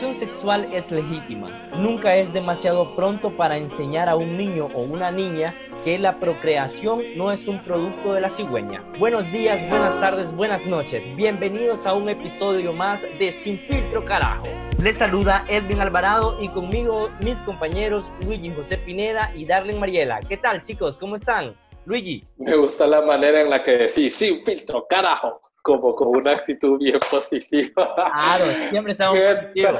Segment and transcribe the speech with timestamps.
[0.00, 1.50] Educación sexual es legítima.
[1.76, 5.54] Nunca es demasiado pronto para enseñar a un niño o una niña
[5.84, 8.82] que la procreación no es un producto de la cigüeña.
[8.98, 11.04] Buenos días, buenas tardes, buenas noches.
[11.16, 14.48] Bienvenidos a un episodio más de Sin Filtro Carajo.
[14.82, 20.20] Les saluda Edwin Alvarado y conmigo mis compañeros Luigi José Pineda y Darlene Mariela.
[20.20, 20.98] ¿Qué tal chicos?
[20.98, 21.54] ¿Cómo están?
[21.84, 22.24] Luigi.
[22.38, 26.78] Me gusta la manera en la que decís, sin filtro, carajo como con una actitud
[26.78, 27.94] bien positiva.
[27.94, 29.78] Claro, siempre estamos positivos.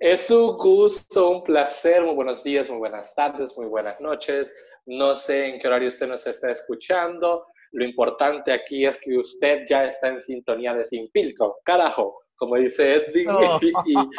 [0.00, 2.02] Es un gusto, un placer.
[2.02, 4.52] Muy buenos días, muy buenas tardes, muy buenas noches.
[4.84, 7.46] No sé en qué horario usted nos está escuchando.
[7.72, 11.56] Lo importante aquí es que usted ya está en sintonía de Sin Filtro.
[11.64, 13.30] Carajo, como dice Edwin.
[13.30, 13.58] Oh.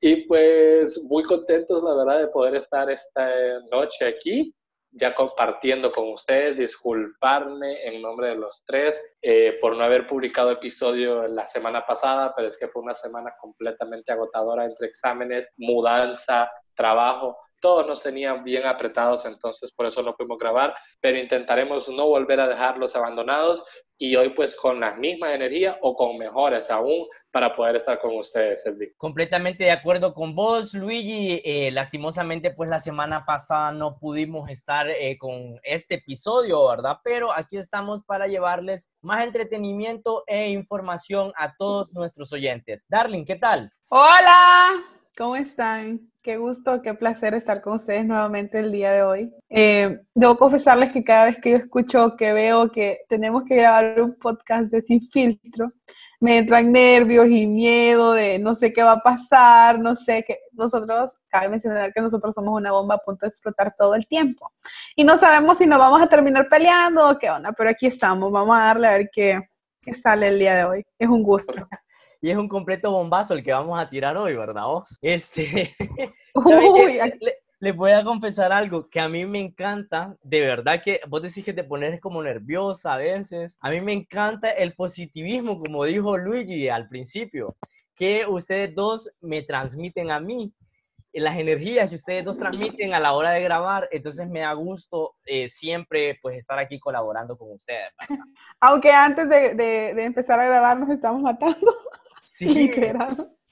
[0.00, 3.30] Y, y, pues muy contentos, la verdad, de poder estar esta
[3.70, 4.54] noche aquí
[4.94, 10.52] ya compartiendo con ustedes, disculparme en nombre de los tres eh, por no haber publicado
[10.52, 16.48] episodio la semana pasada, pero es que fue una semana completamente agotadora entre exámenes, mudanza,
[16.74, 22.06] trabajo todos nos tenían bien apretados, entonces por eso no pudimos grabar, pero intentaremos no
[22.06, 23.64] volver a dejarlos abandonados
[23.96, 28.18] y hoy pues con las mismas energías o con mejores aún para poder estar con
[28.18, 28.92] ustedes, Elvi.
[28.98, 31.40] Completamente de acuerdo con vos, Luigi.
[31.42, 36.98] Eh, lastimosamente pues la semana pasada no pudimos estar eh, con este episodio, ¿verdad?
[37.02, 42.84] Pero aquí estamos para llevarles más entretenimiento e información a todos nuestros oyentes.
[42.90, 43.72] Darling, ¿qué tal?
[43.88, 44.84] Hola,
[45.16, 46.13] ¿cómo están?
[46.24, 49.34] Qué gusto, qué placer estar con ustedes nuevamente el día de hoy.
[49.50, 54.00] Eh, debo confesarles que cada vez que yo escucho, que veo que tenemos que grabar
[54.00, 55.66] un podcast de Sin Filtro,
[56.20, 60.38] me entran nervios y miedo de no sé qué va a pasar, no sé qué.
[60.52, 64.50] Nosotros, cabe mencionar que nosotros somos una bomba a punto de explotar todo el tiempo.
[64.96, 68.32] Y no sabemos si nos vamos a terminar peleando o qué onda, pero aquí estamos,
[68.32, 69.40] vamos a darle a ver qué,
[69.82, 70.86] qué sale el día de hoy.
[70.98, 71.52] Es un gusto
[72.24, 74.96] y es un completo bombazo el que vamos a tirar hoy, ¿verdad vos?
[75.02, 75.76] Este,
[77.60, 81.44] les voy a confesar algo que a mí me encanta, de verdad que vos decís
[81.44, 83.58] que te pones como nerviosa a veces.
[83.60, 87.48] A mí me encanta el positivismo, como dijo Luigi al principio,
[87.94, 90.50] que ustedes dos me transmiten a mí
[91.12, 95.14] las energías que ustedes dos transmiten a la hora de grabar, entonces me da gusto
[95.26, 97.92] eh, siempre pues estar aquí colaborando con ustedes.
[98.60, 101.54] Aunque antes de, de, de, empezar a grabar nos estamos matando.
[102.34, 102.68] Sí.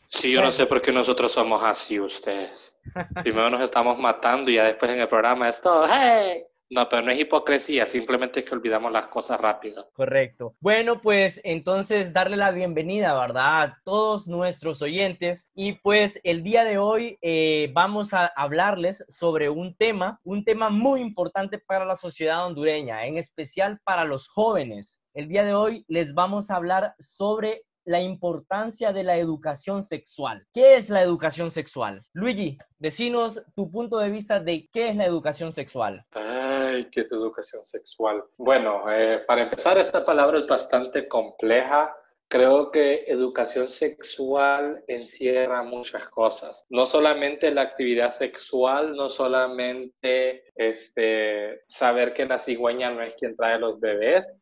[0.09, 2.78] Sí, yo no sé por qué nosotros somos así, ustedes.
[3.22, 6.43] Primero nos estamos matando y ya después en el programa es todo, ¡hey!
[6.69, 9.88] No, pero no es hipocresía, simplemente es que olvidamos las cosas rápido.
[9.92, 10.56] Correcto.
[10.59, 13.62] Bueno, pues entonces darle la bienvenida, ¿verdad?
[13.62, 15.50] A todos nuestros oyentes.
[15.54, 20.71] Y pues el día de hoy eh, vamos a hablarles sobre un tema, un tema
[20.71, 25.03] muy importante para la sociedad hondureña, en especial para los jóvenes.
[25.15, 30.47] El día de hoy les vamos a hablar sobre la importancia de la educación sexual.
[30.53, 32.03] ¿Qué es la educación sexual?
[32.12, 36.04] Luigi, decinos tu punto de vista de qué es la educación sexual.
[36.12, 38.22] Ay, ¿qué es educación sexual?
[38.37, 41.94] Bueno, eh, para empezar, esta palabra es bastante compleja.
[42.28, 46.65] Creo que educación sexual encierra muchas cosas.
[46.71, 53.37] No solamente la actividad sexual, no solamente este, saber que la cigüeña no es quien
[53.37, 54.32] trae los bebés,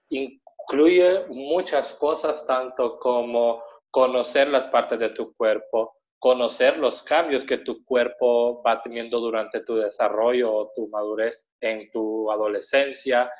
[0.71, 7.59] incluye muchas cosas, tanto como conocer las partes de tu cuerpo, conocer los cambios que
[7.59, 13.33] tu cuerpo va teniendo durante tu desarrollo o tu madurez en tu adolescencia.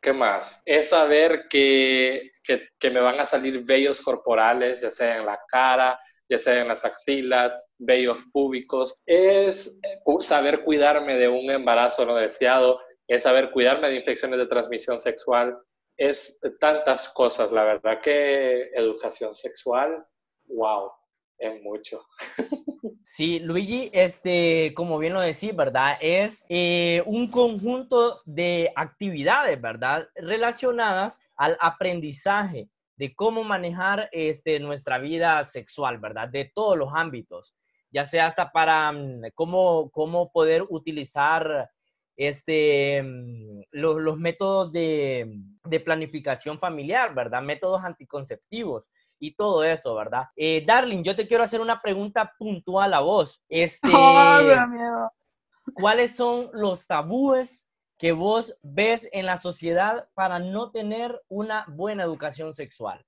[0.00, 0.60] ¿Qué más?
[0.64, 6.00] Es saber que, que, me van a salir vellos corporales, ya sea en la cara,
[6.28, 9.00] ya sea en las axilas, vellos púbicos.
[9.06, 14.46] Es eh, saber cuidarme de un embarazo no deseado, es saber cuidarme de infecciones de
[14.46, 15.56] transmisión sexual,
[15.98, 20.06] es tantas cosas, la verdad que educación sexual,
[20.46, 20.90] wow,
[21.38, 22.06] es mucho.
[23.04, 25.96] Sí, Luigi, este, como bien lo decís, ¿verdad?
[26.00, 30.08] Es eh, un conjunto de actividades, ¿verdad?
[30.14, 36.28] Relacionadas al aprendizaje de cómo manejar este, nuestra vida sexual, ¿verdad?
[36.28, 37.56] De todos los ámbitos,
[37.90, 41.70] ya sea hasta para mm, cómo, cómo poder utilizar
[42.18, 47.40] este, mm, los, los métodos de, de, planificación familiar, ¿verdad?
[47.40, 50.24] Métodos anticonceptivos y todo eso, ¿verdad?
[50.34, 53.42] Eh, Darling, yo te quiero hacer una pregunta puntual a vos.
[53.48, 55.10] Este, oh,
[55.74, 62.02] ¿Cuáles son los tabúes que vos ves en la sociedad para no tener una buena
[62.02, 63.04] educación sexual?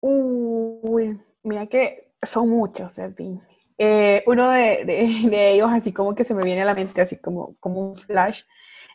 [0.00, 3.40] Uy, mira que son muchos, Edwin.
[3.78, 7.16] Eh, uno de, de, ellos, así como que se me viene a la mente, así
[7.16, 8.42] como, como un flash,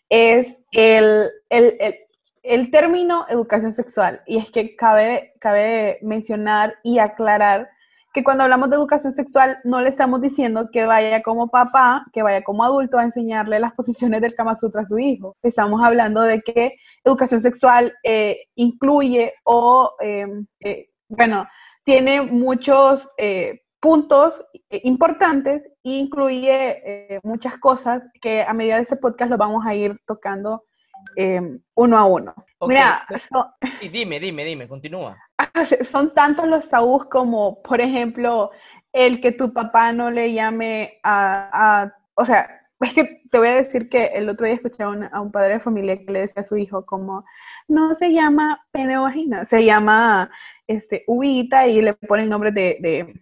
[0.09, 1.95] es el, el, el,
[2.43, 4.21] el, término educación sexual.
[4.25, 7.69] Y es que cabe, cabe mencionar y aclarar
[8.13, 12.23] que cuando hablamos de educación sexual no le estamos diciendo que vaya como papá, que
[12.23, 15.37] vaya como adulto a enseñarle las posiciones del Kama Sutra a su hijo.
[15.41, 16.75] Estamos hablando de que
[17.05, 21.47] educación sexual eh, incluye o, em, eh, bueno,
[21.85, 29.31] tiene muchos eh, puntos importantes e incluye muchas cosas que a medida de este podcast
[29.31, 30.63] lo vamos a ir tocando
[31.15, 32.33] em, uno a uno.
[32.67, 33.05] Mira,
[33.91, 35.17] dime, dime, dime, continúa.
[35.83, 38.51] Son tantos los tabús como, por ejemplo,
[38.93, 43.55] el que tu papá no le llame a, o sea, es que te voy a
[43.55, 46.45] decir que el otro día escuché a un, padre de familia que le decía a
[46.45, 47.25] su hijo como,
[47.67, 50.29] no se llama pene vagina, se llama
[50.67, 53.21] este, uvita y le pone el nombre de, de,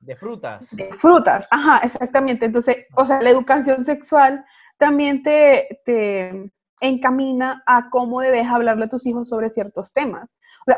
[0.00, 0.74] de frutas.
[0.74, 2.46] De frutas, ajá, exactamente.
[2.46, 4.44] Entonces, o sea, la educación sexual
[4.78, 6.50] también te, te
[6.80, 10.34] encamina a cómo debes hablarle a tus hijos sobre ciertos temas.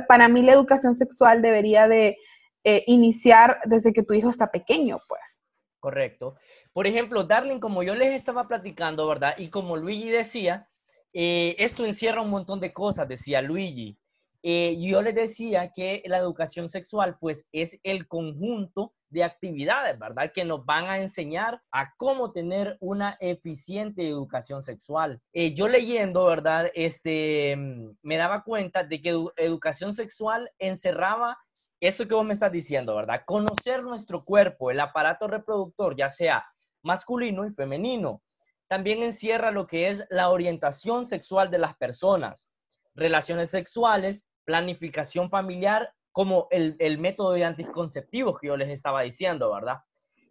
[0.09, 2.17] para mí la educación sexual debería de
[2.65, 5.43] eh, iniciar desde que tu hijo está pequeño, pues.
[5.79, 6.37] Correcto.
[6.73, 9.35] Por ejemplo, Darling, como yo les estaba platicando, ¿verdad?
[9.37, 10.69] Y como Luigi decía,
[11.13, 13.99] eh, esto encierra un montón de cosas, decía Luigi.
[14.45, 20.33] Eh, yo les decía que la educación sexual, pues, es el conjunto de actividades, ¿verdad?
[20.33, 25.21] Que nos van a enseñar a cómo tener una eficiente educación sexual.
[25.35, 26.71] Eh, yo leyendo, ¿verdad?
[26.75, 31.39] Este, mm, me daba cuenta de que educación sexual encerraba
[31.79, 33.23] esto que vos me estás diciendo, ¿verdad?
[33.27, 36.47] Conocer nuestro cuerpo, el aparato reproductor, ya sea
[36.83, 38.23] masculino y femenino.
[38.67, 42.49] También encierra lo que es la orientación sexual de las personas,
[42.95, 49.79] relaciones sexuales, planificación familiar como el, método de anticonceptivos que yo les estaba diciendo, ¿verdad?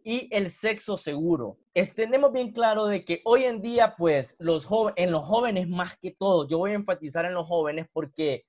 [0.03, 1.57] Y el sexo seguro.
[1.95, 6.11] tenemos bien claro de que hoy en día, pues, los en los jóvenes más que
[6.11, 8.45] todo, yo voy a enfatizar en los jóvenes porque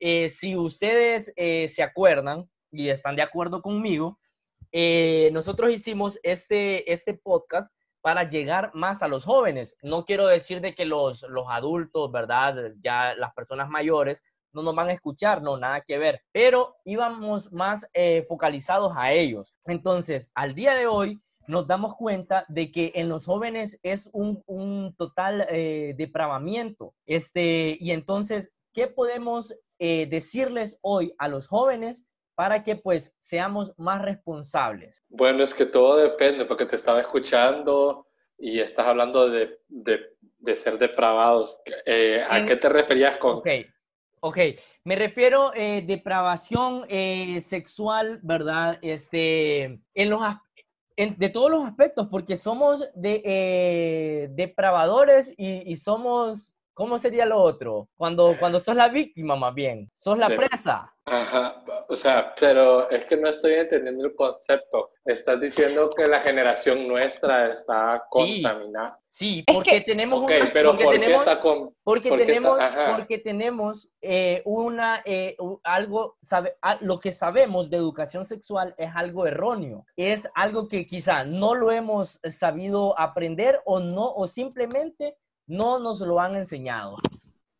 [0.00, 4.18] eh, si ustedes eh, se acuerdan y están de acuerdo conmigo,
[4.72, 9.76] eh, nosotros hicimos este, este podcast para llegar más a los jóvenes.
[9.82, 12.72] No quiero decir de que los, los adultos, ¿verdad?
[12.80, 14.22] Ya las personas mayores
[14.56, 19.12] no nos van a escuchar, no, nada que ver, pero íbamos más eh, focalizados a
[19.12, 19.54] ellos.
[19.66, 24.42] Entonces, al día de hoy, nos damos cuenta de que en los jóvenes es un,
[24.96, 26.94] total eh, depravamiento.
[27.04, 33.74] Este, y entonces, ¿qué podemos eh, decirles hoy a los jóvenes para que pues seamos
[33.76, 35.04] más responsables?
[35.08, 39.60] Bueno, es que todo depende, porque te estaba escuchando y estás hablando de,
[40.56, 41.60] ser depravados.
[42.28, 43.42] ¿A qué te referías con,
[44.20, 44.38] Ok,
[44.84, 48.78] me refiero eh, depravación eh, sexual, ¿verdad?
[48.82, 50.20] Este, en los,
[50.96, 57.40] de todos los aspectos, porque somos de, eh, depravadores y, y, somos ¿Cómo sería lo
[57.40, 57.88] otro?
[57.96, 59.90] Cuando, cuando sos la víctima, más bien.
[59.94, 60.92] Sos la presa.
[61.06, 61.64] Ajá.
[61.88, 64.90] O sea, pero es que no estoy entendiendo el concepto.
[65.02, 68.98] Estás diciendo que la generación nuestra está contaminada.
[69.08, 72.58] Sí, porque tenemos Ok, pero ¿por qué está con, porque, tenemos,
[72.94, 79.26] porque tenemos eh, una eh, algo sabe, lo que sabemos de educación sexual es algo
[79.26, 79.86] erróneo.
[79.96, 85.16] Es algo que quizá no lo hemos sabido aprender o no o simplemente
[85.46, 86.96] no nos lo han enseñado.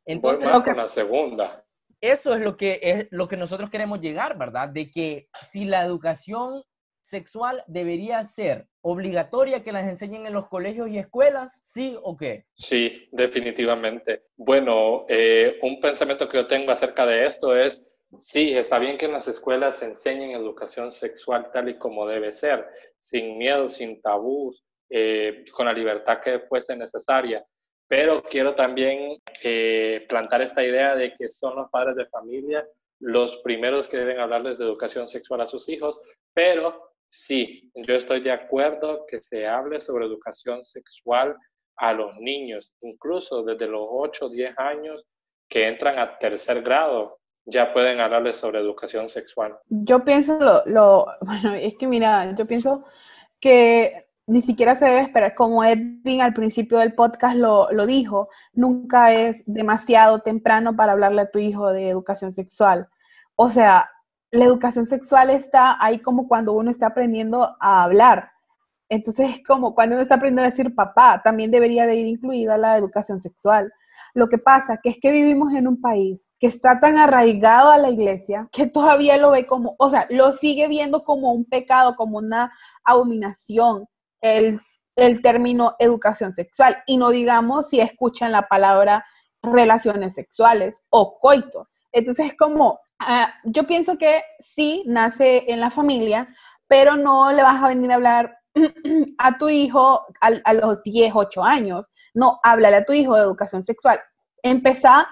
[0.05, 1.65] Entonces, con la segunda.
[2.01, 4.69] Eso es lo que es lo que nosotros queremos llegar, ¿verdad?
[4.69, 6.63] De que si la educación
[7.07, 12.45] sexual debería ser obligatoria que las enseñen en los colegios y escuelas, sí o qué?
[12.55, 14.25] Sí, definitivamente.
[14.37, 17.81] Bueno, eh, un pensamiento que yo tengo acerca de esto es,
[18.19, 22.33] sí, está bien que en las escuelas se enseñen educación sexual tal y como debe
[22.33, 22.67] ser,
[22.99, 27.45] sin miedo, sin tabús, eh, con la libertad que fuese necesaria,
[27.89, 32.67] pero quiero también eh, plantar esta idea de que son los padres de familia
[33.01, 35.99] los primeros que deben hablarles de educación sexual a sus hijos,
[36.33, 41.37] pero sí, yo estoy de acuerdo que se hable sobre educación sexual
[41.77, 45.05] a los niños, incluso desde los 8 o 10 años
[45.49, 49.57] que entran a tercer grado, ya pueden hablarles sobre educación sexual.
[49.69, 52.85] Yo pienso lo, bueno, es que mira, yo pienso
[53.41, 59.13] que ni siquiera se debe esperar, como Edwin al principio del podcast lo, dijo, nunca
[59.13, 62.89] es demasiado temprano para hablarle a tu hijo de educación sexual.
[63.37, 63.89] O sea,
[64.33, 68.31] la educación sexual está ahí como cuando uno está aprendiendo a hablar.
[68.89, 72.59] Entonces es como cuando uno está aprendiendo a decir papá, también debería de ir incluida
[72.59, 73.73] la educación sexual.
[74.13, 77.79] Lo que pasa que es que vivimos en un país que está tan arraigado a
[77.79, 81.95] la iglesia que todavía lo ve como, o sea, lo sigue viendo como un pecado,
[81.97, 82.53] como una
[82.83, 83.87] abominación
[84.27, 89.05] el, término educación sexual y no digamos si escuchan la palabra
[89.43, 91.69] relaciones sexuales o coito.
[91.93, 96.29] Entonces es como, ah, yo pienso que sí nace en la familia,
[96.67, 98.39] pero no le vas a venir a hablar
[99.19, 101.91] a tu hijo a, los 10, 8 años.
[102.15, 104.01] No, háblale a tu hijo de educación sexual.
[104.43, 105.09] Empezá,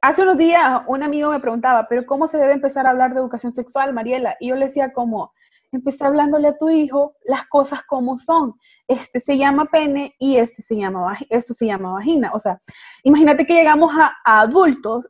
[0.00, 3.20] hace unos días un amigo me preguntaba, pero ¿cómo se debe empezar a hablar de
[3.20, 4.36] educación sexual, Mariela?
[4.40, 5.32] Y yo le decía como,
[5.72, 8.54] empecé hablándole a tu hijo las cosas como son.
[8.86, 12.30] Este se llama pene y este se llama, esto se llama vagina.
[12.34, 12.60] O sea,
[13.02, 15.08] imagínate que llegamos a, adultos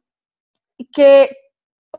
[0.92, 1.36] que,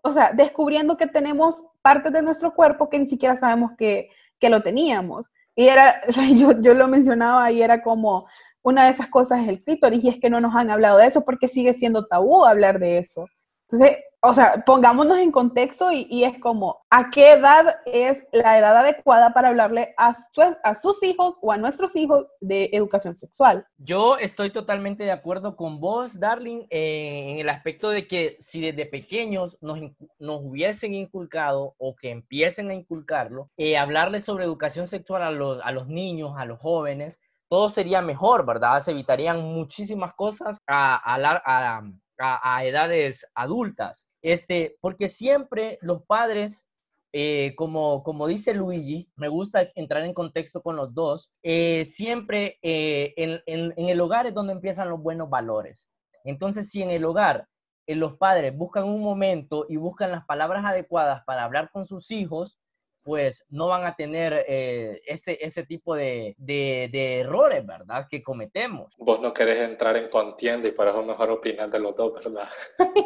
[0.01, 4.49] o sea, descubriendo que tenemos partes de nuestro cuerpo que ni siquiera sabemos que, que
[4.49, 5.25] lo teníamos.
[5.55, 6.01] Y era,
[6.35, 8.25] yo, yo lo mencionaba y era como,
[8.63, 11.07] una de esas cosas es el clítoris y es que no nos han hablado de
[11.07, 13.27] eso porque sigue siendo tabú hablar de eso.
[13.67, 18.77] Entonces, o sea, pongámonos en contexto y, es como, ¿a qué edad es la edad
[18.77, 20.15] adecuada para hablarle a,
[20.63, 23.67] a sus hijos o a nuestros hijos de educación sexual?
[23.77, 28.61] Yo estoy totalmente de acuerdo con vos, Darling, eh, en el aspecto de que si
[28.61, 29.79] desde pequeños nos,
[30.19, 33.75] nos hubiesen inculcado o que empiecen a inculcarlo, eh,
[34.21, 38.79] sobre educación sexual a los, a los niños, a los jóvenes, todo sería mejor, ¿verdad?
[38.79, 41.81] Se evitarían muchísimas cosas a, a, a
[42.23, 44.07] a, edades adultas.
[44.21, 46.67] Este, porque siempre los padres,
[47.11, 52.57] eh, como, como dice Luigi, me gusta entrar en contexto con los dos, eh, siempre
[52.61, 55.89] eh, en, en, el hogar es donde empiezan los buenos valores.
[56.23, 57.47] Entonces, si en el hogar
[57.85, 62.57] los padres buscan un momento y buscan las palabras adecuadas para hablar con sus hijos,
[63.03, 68.07] pues no van a tener eh, ese, ese tipo de, de, errores, ¿verdad?
[68.09, 68.95] Que cometemos.
[68.97, 72.49] Vos no querés entrar en contienda y para eso mejor opinar de los dos, ¿verdad?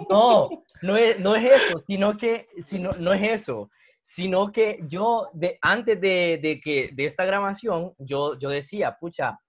[0.09, 0.49] No,
[0.81, 3.69] no es, no es eso, sino que, sino, no es eso,
[4.01, 9.39] sino que yo, de, antes de, de que, de esta grabación, yo, yo decía, pucha,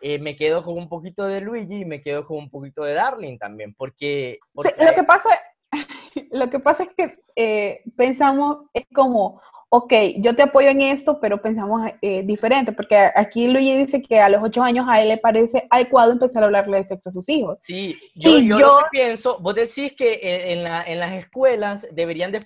[0.00, 2.94] eh, me quedo con un poquito de Luigi y me quedo con un poquito de
[2.94, 4.38] Darling también, porque...
[4.52, 5.30] porque lo, que pasa,
[6.30, 9.40] lo que pasa es que eh, pensamos, es como,
[9.76, 14.18] ok, yo te apoyo en esto, pero pensamos eh, diferente, porque aquí Luigi dice que
[14.20, 17.12] a los ocho años a él le parece adecuado empezar a hablarle de sexo a
[17.12, 17.58] sus hijos.
[17.60, 22.42] Sí, yo, yo, pienso, vos decís que en, las escuelas deberían de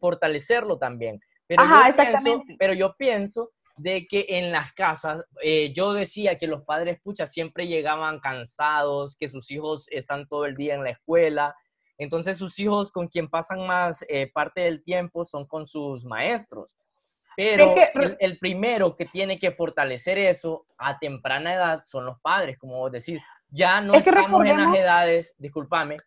[0.00, 2.46] fortalecerlo también, pero, Ajá, yo, exactamente.
[2.46, 7.00] Pienso, pero yo pienso de que en las casas, eh, yo decía que los padres,
[7.00, 11.54] pucha, siempre llegaban cansados, que sus hijos están todo el día en la escuela,
[12.02, 16.76] entonces sus hijos con quien pasan más eh, parte del tiempo son con sus maestros.
[17.36, 17.74] Pero
[18.18, 22.92] el, primero que tiene que fortalecer eso a temprana edad son los padres, como vos
[22.92, 23.22] decís.
[23.48, 25.98] Ya no estamos en las edades, discúlpame,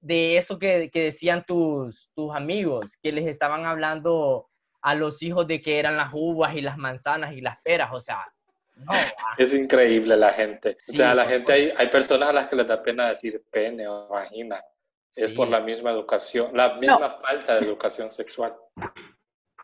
[0.00, 4.48] de eso que, que, decían tus, tus amigos, que les estaban hablando
[4.80, 8.00] a los hijos de que eran las uvas y las manzanas y las peras, o
[8.00, 8.24] sea,
[8.76, 8.92] no.
[9.38, 10.76] Es increíble la gente.
[10.88, 13.88] o sea, la gente, hay, hay personas a las que les da pena decir pene
[13.88, 14.62] o vagina.
[15.16, 18.54] Es por la misma educación, la misma falta de educación sexual.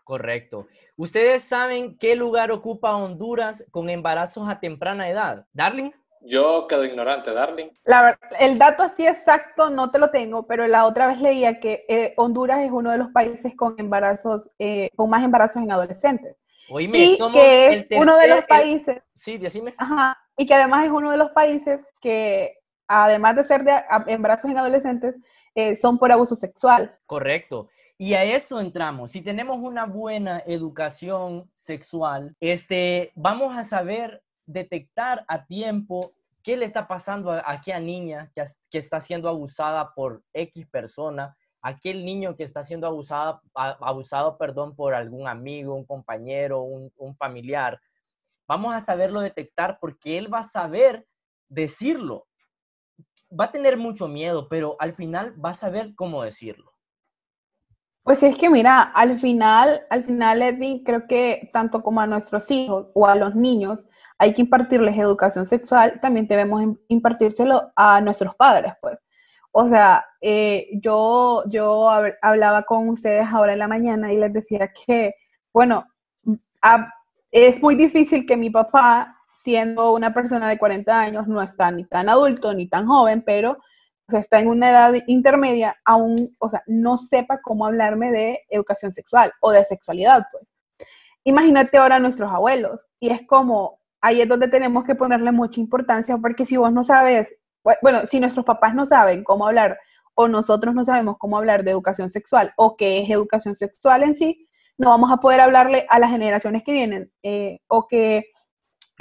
[0.05, 0.67] Correcto.
[0.97, 5.47] ¿Ustedes saben qué lugar ocupa Honduras con embarazos a temprana edad?
[5.53, 5.91] ¿Darling?
[6.25, 7.69] Yo quedo ignorante, Darling.
[7.85, 11.85] La, el dato así exacto no te lo tengo, pero la otra vez leía que
[11.89, 16.37] eh, Honduras es uno de los países con embarazos, eh, con más embarazos en adolescentes.
[16.71, 19.03] Oíme, y que es uno de los países.
[19.15, 19.75] sí, decime.
[19.77, 24.51] Ajá, y que además es uno de los países que, además de ser de embarazos
[24.51, 25.17] en adolescentes,
[25.55, 26.99] eh, son por abuso sexual.
[27.07, 27.69] Correcto.
[27.99, 29.13] Y a eso entramos.
[29.13, 36.11] Si tenemos una buena educación sexual, este, vamos a saber detectar a tiempo
[36.43, 42.05] qué le está pasando a, aquella niña que, está siendo abusada por X persona, aquel
[42.05, 47.81] niño que está siendo abusado, abusado perdón, por algún amigo, un compañero, un familiar.
[48.49, 51.07] Vamos a saberlo detectar porque él va a saber
[51.49, 52.27] decirlo
[53.39, 56.73] va a tener mucho miedo, pero al final va a saber cómo decirlo.
[58.03, 62.51] Pues es que mira, al final, al final, Edwin, creo que tanto como a nuestros
[62.51, 63.85] hijos o a los niños,
[64.19, 68.99] hay que impartirles educación sexual, también debemos impartírselo a nuestros padres, pues.
[69.53, 71.91] O sea, eh, yo, yo
[72.23, 75.15] hablaba con ustedes ahora en la mañana y les decía que,
[75.53, 75.87] bueno,
[77.31, 81.85] es muy difícil que mi papá siendo una persona de 40 años, no está ni
[81.85, 83.59] tan adulto ni tan joven, pero
[84.09, 89.33] está en una edad intermedia, aún, o sea, no sepa cómo hablarme de educación sexual
[89.41, 90.55] o de sexualidad, pues.
[91.25, 95.61] Imagínate ahora a nuestros abuelos, y es como, ahí es donde tenemos que ponerle mucha
[95.61, 97.35] importancia, porque si vos no sabes,
[97.81, 99.79] bueno, si nuestros papás no saben cómo hablar,
[100.15, 104.15] o nosotros no sabemos cómo hablar de educación sexual, o qué es educación sexual en
[104.15, 108.27] sí, no vamos a poder hablarle a las generaciones que vienen, eh, o que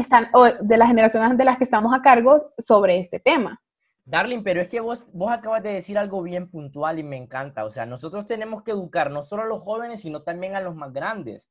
[0.01, 0.29] están,
[0.61, 3.61] de las generaciones de las que estamos a cargo sobre este tema.
[4.03, 7.65] Darling, pero es que vos, vos acabas de decir algo bien puntual y me encanta.
[7.65, 10.75] O sea, nosotros tenemos que educar no solo a los jóvenes, sino también a los
[10.75, 11.49] más grandes.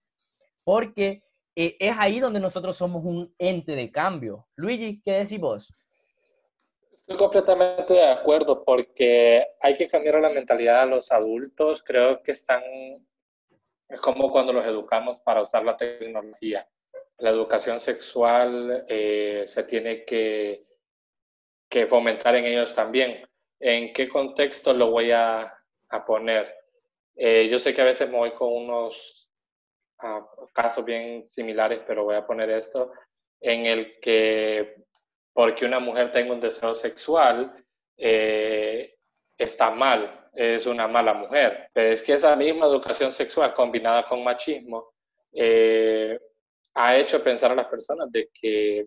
[0.65, 1.23] porque
[1.57, 4.47] eh, es ahí donde nosotros somos un ente de cambio.
[4.57, 5.75] Luigi, ¿qué decís vos?
[6.93, 11.83] Estoy completamente de acuerdo porque hay que cambiar la mentalidad de los adultos.
[11.83, 12.63] Creo que están,
[13.89, 16.69] es como cuando los educamos para usar la tecnología.
[17.21, 20.65] La educación sexual eh, se tiene que,
[21.69, 23.27] que fomentar en ellos también.
[23.59, 25.55] ¿En qué contexto lo voy a,
[25.91, 26.55] a poner?
[27.15, 29.31] Eh, yo sé que a veces me voy con unos
[30.03, 32.91] uh, casos bien similares, pero voy a poner esto,
[33.41, 34.77] en el que
[35.35, 37.53] porque una mujer tenga un deseo sexual,
[37.99, 38.97] eh,
[39.37, 41.69] está mal, es una mala mujer.
[41.73, 44.95] Pero es que esa misma educación sexual combinada con machismo
[46.75, 48.87] ha hecho pensar a las personas de que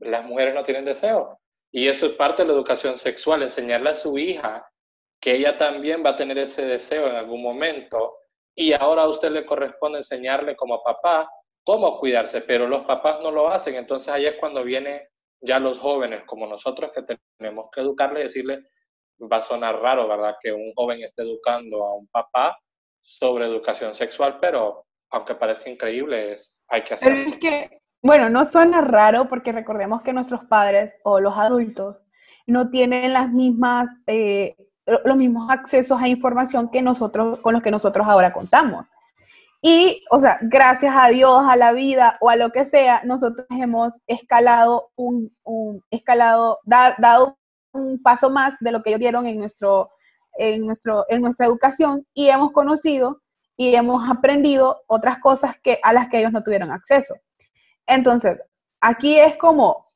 [0.00, 1.38] las mujeres no tienen deseo.
[1.70, 4.66] Y eso es parte de la educación sexual, enseñarle a su hija
[5.20, 8.16] que ella también va a tener ese deseo en algún momento
[8.54, 11.30] y ahora a usted le corresponde enseñarle como papá
[11.64, 15.00] cómo cuidarse, pero los papás no lo hacen, entonces ahí es cuando vienen
[15.40, 17.02] ya los jóvenes como nosotros que
[17.38, 18.64] tenemos que educarle y decirle,
[19.20, 20.36] va a sonar raro, ¿verdad?
[20.42, 22.58] Que un joven esté educando a un papá
[23.00, 27.34] sobre educación sexual, pero aunque parezca increíble, es, hay que hacerlo.
[27.34, 31.98] es que, bueno, no suena raro porque recordemos que nuestros padres o los adultos
[32.46, 37.70] no tienen las mismas eh, los mismos accesos a información que nosotros, con los que
[37.70, 38.88] nosotros ahora contamos.
[39.60, 43.46] Y, o sea, gracias a Dios, a la vida o a lo que sea, nosotros
[43.50, 45.32] hemos escalado un,
[45.90, 47.38] escalado, dado
[47.72, 49.90] un paso más de lo que ellos dieron en, nuestro,
[50.36, 53.22] en, nuestro, en nuestra educación y hemos conocido
[53.56, 57.14] y hemos aprendido otras cosas que, a las que ellos no tuvieron acceso.
[57.86, 58.40] Entonces,
[58.80, 59.86] aquí es como,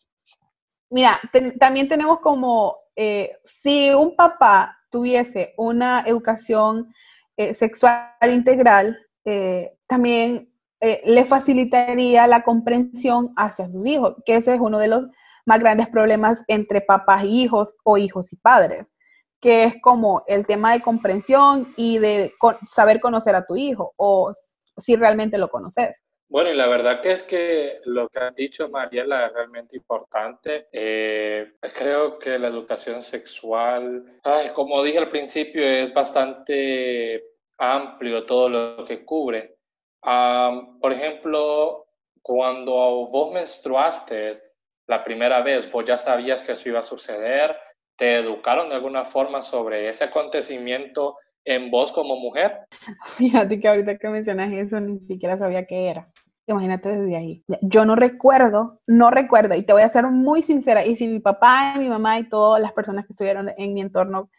[0.91, 1.21] mira,
[1.59, 6.93] también tenemos como, eh, si un papá tuviese una educación
[7.37, 14.61] eh, sexual integral, eh, también le facilitaría la comprensión hacia sus hijos, que ese es
[14.61, 15.07] uno de los
[15.45, 18.93] más grandes problemas entre papás y hijos o hijos y padres,
[19.41, 22.33] que es como el tema de comprensión y de
[22.71, 24.33] saber conocer a tu hijo o
[24.77, 26.03] si realmente lo conoces.
[26.29, 30.67] Bueno, y la verdad que es que lo que ha dicho Mariela es realmente importante.
[30.73, 34.05] Eh, creo que la educación sexual,
[34.53, 39.57] como dije al principio, es bastante amplio todo lo que cubre.
[40.03, 41.87] por ejemplo,
[42.23, 42.73] cuando
[43.09, 44.43] vos menstruaste
[44.89, 47.57] la primera vez, vos ya sabías que eso iba a suceder,
[47.97, 52.61] te educaron de alguna forma sobre ese acontecimiento en vos como mujer?
[53.17, 56.09] Fíjate que ahorita que mencionas eso ni siquiera sabía qué era.
[56.49, 57.43] Imagínate desde ahí.
[57.61, 61.19] Yo no recuerdo, no recuerdo, y te voy a ser muy sincera, y si mi
[61.19, 64.31] papá, mi mamá y todas las personas que estuvieron en mi entorno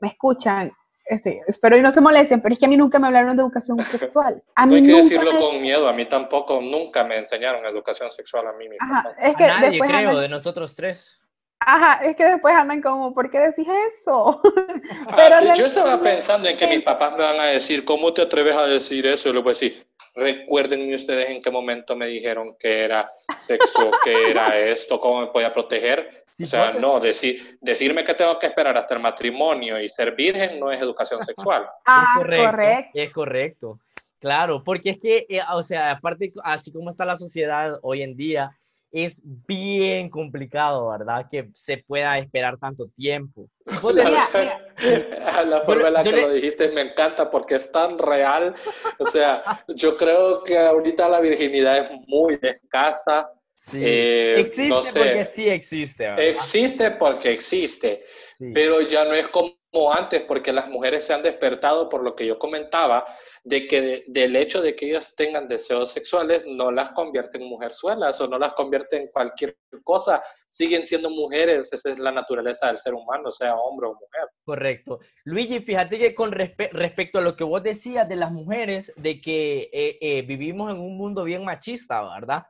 [0.00, 0.72] me escuchan,
[1.04, 3.42] ese, espero y no se molesten, pero es que a mí nunca me hablaron de
[3.42, 4.42] educación sexual.
[4.54, 8.46] A no hay que decirlo con miedo, a mí tampoco, nunca me enseñaron educación sexual
[8.46, 8.66] a mí.
[8.78, 11.20] Ajá, es que nadie, creo, de nosotros tres.
[11.66, 14.40] Ajá, es que después andan como, ¿por qué decís eso?
[15.16, 18.54] Pero yo estaba pensando en que mis papás me van a decir, ¿cómo te atreves
[18.54, 19.30] a decir eso?
[19.30, 24.58] Y luego decir, recuérdenme ustedes en qué momento me dijeron que era sexo, que era
[24.58, 26.24] esto, cómo me podía proteger.
[26.42, 30.60] o sea, no, decir, decirme que tengo que esperar hasta el matrimonio y ser virgen
[30.60, 31.66] no es educación sexual.
[31.86, 33.78] Ah, es correcto, Es correcto.
[34.18, 38.16] Claro, porque es que, eh, o sea, aparte, así como está la sociedad hoy en
[38.16, 38.56] día,
[38.94, 41.26] es bien complicado, ¿verdad?
[41.28, 43.50] Que se pueda esperar tanto tiempo.
[43.92, 48.54] la, forma en la que lo dijiste me encanta porque es tan real.
[49.00, 53.28] O sea, yo creo que ahorita la virginidad es muy escasa.
[53.56, 53.80] Sí.
[53.82, 56.04] Eh, existe porque sí existe.
[56.04, 56.24] ¿verdad?
[56.24, 58.04] Existe porque existe,
[58.52, 59.56] pero ya no es como
[59.92, 63.04] antes, porque las mujeres se han despertado por lo que yo comentaba,
[63.42, 68.20] de que del hecho de que ellas tengan deseos sexuales no las convierte en mujerzuelas
[68.20, 72.78] o no las convierte en cualquier cosa, siguen siendo mujeres, esa es la naturaleza del
[72.78, 74.28] ser humano, sea hombre o mujer.
[74.44, 75.00] Correcto.
[75.24, 79.70] Luigi, fíjate que con respecto a lo que vos decías de las mujeres, de que
[79.72, 82.44] eh, eh, vivimos en un mundo bien machista, ¿verdad?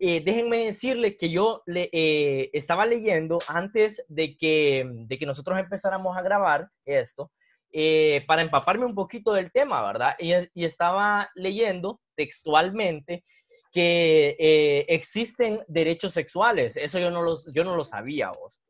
[0.00, 5.58] Eh, déjenme decirles que yo le, eh, estaba leyendo antes de que, de que nosotros
[5.58, 7.32] empezáramos a grabar esto,
[7.72, 10.14] eh, para empaparme un poquito del tema, ¿verdad?
[10.18, 13.24] Y, estaba leyendo textualmente
[13.72, 16.76] que existen derechos sexuales.
[16.76, 18.62] Eso yo no, los, yo no lo sabía vos.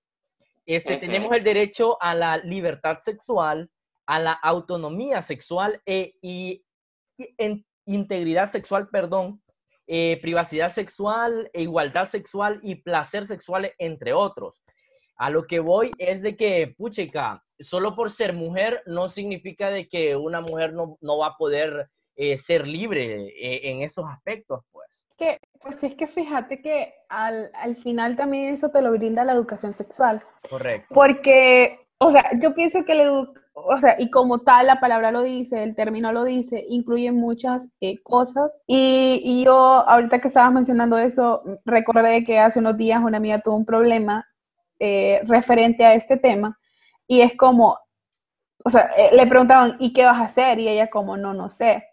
[0.67, 3.71] Este, Tenemos el derecho a la libertad sexual,
[4.07, 6.65] a la autonomía sexual e, y,
[7.39, 9.43] en, integridad sexual, perdón,
[9.91, 14.63] eh, privacidad sexual, e igualdad sexual y placer sexual, entre otros.
[15.17, 19.89] A lo que voy es de que, puchica, solo por ser mujer no significa de
[19.89, 25.07] que una mujer no, va a poder eh, ser libre eh, en esos aspectos, pues.
[25.17, 29.33] Que, pues es que fíjate que al, al final también eso te lo brinda la
[29.33, 30.23] educación sexual.
[30.51, 30.95] Correcto.
[30.95, 35.11] Porque, o sea, yo pienso que la educación o sea, y como tal la palabra
[35.11, 38.51] lo dice, el término lo dice, incluye muchas eh, cosas.
[38.67, 43.41] Y, y, yo, ahorita que estabas mencionando eso, recordé que hace unos días una amiga
[43.41, 44.27] tuvo un problema
[44.79, 46.59] eh, referente a este tema.
[47.07, 47.79] Y es como,
[48.65, 50.59] o sea, eh, le preguntaban, ¿y qué vas a hacer?
[50.59, 51.85] Y ella como, no, no sé.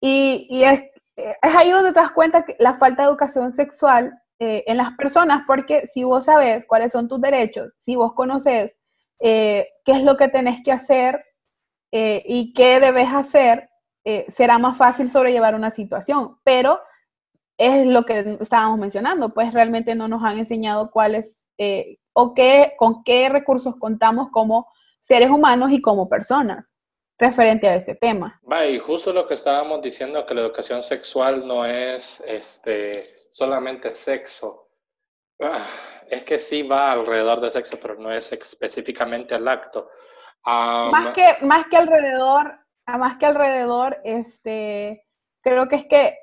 [0.00, 0.82] Y, y es,
[1.16, 5.44] es, ahí donde te das cuenta que la falta de educación sexual en las personas,
[5.46, 8.76] porque si vos sabes cuáles son tus derechos, si vos conoces
[9.20, 11.24] eh, qué es lo que tenés que hacer
[11.92, 13.68] eh, y qué debes hacer,
[14.04, 16.36] eh, será más fácil sobrellevar una situación.
[16.44, 16.80] Pero
[17.56, 21.40] es lo que estábamos mencionando, pues realmente no nos han enseñado cuáles
[22.12, 24.66] o qué, con qué recursos contamos como
[24.98, 26.74] seres humanos y como personas
[27.18, 28.40] referente a este tema.
[28.50, 33.92] Va, y justo lo que estábamos diciendo, que la educación sexual no es este, solamente
[33.92, 34.63] sexo.
[35.40, 35.64] Ah,
[36.08, 39.88] es que sí va alrededor del sexo, pero no es específicamente el acto.
[40.44, 45.04] más, que, más que alrededor, más que alrededor, este,
[45.42, 46.18] creo que es que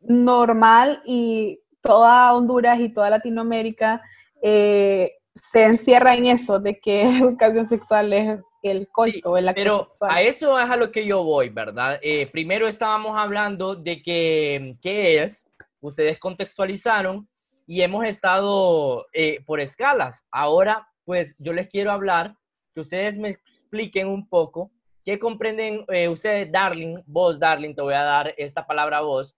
[0.00, 4.02] normal y toda Honduras y toda Latinoamérica
[4.42, 9.92] eh, se encierra en eso, de que educación sexual es el coito, el acto Pero
[10.08, 11.98] a eso es a lo que yo voy, ¿verdad?
[12.02, 15.48] Eh, primero estábamos hablando de que, ¿qué es?
[15.80, 17.28] Ustedes contextualizaron
[17.66, 20.24] y hemos estado eh, por escalas.
[20.30, 22.36] Ahora, pues yo les quiero hablar,
[22.74, 24.70] que ustedes me expliquen un poco
[25.04, 29.36] qué comprenden eh, ustedes, Darling, vos, Darling, te voy a dar esta palabra a vos,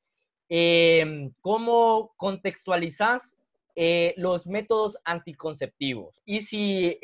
[0.49, 3.37] em, cómo contextualizas
[3.77, 6.99] eh, los métodos anticonceptivos y si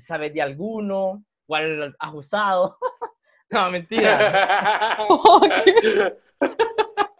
[0.00, 2.76] sabes de alguno, cuál has usado.
[3.50, 4.98] no, mentira.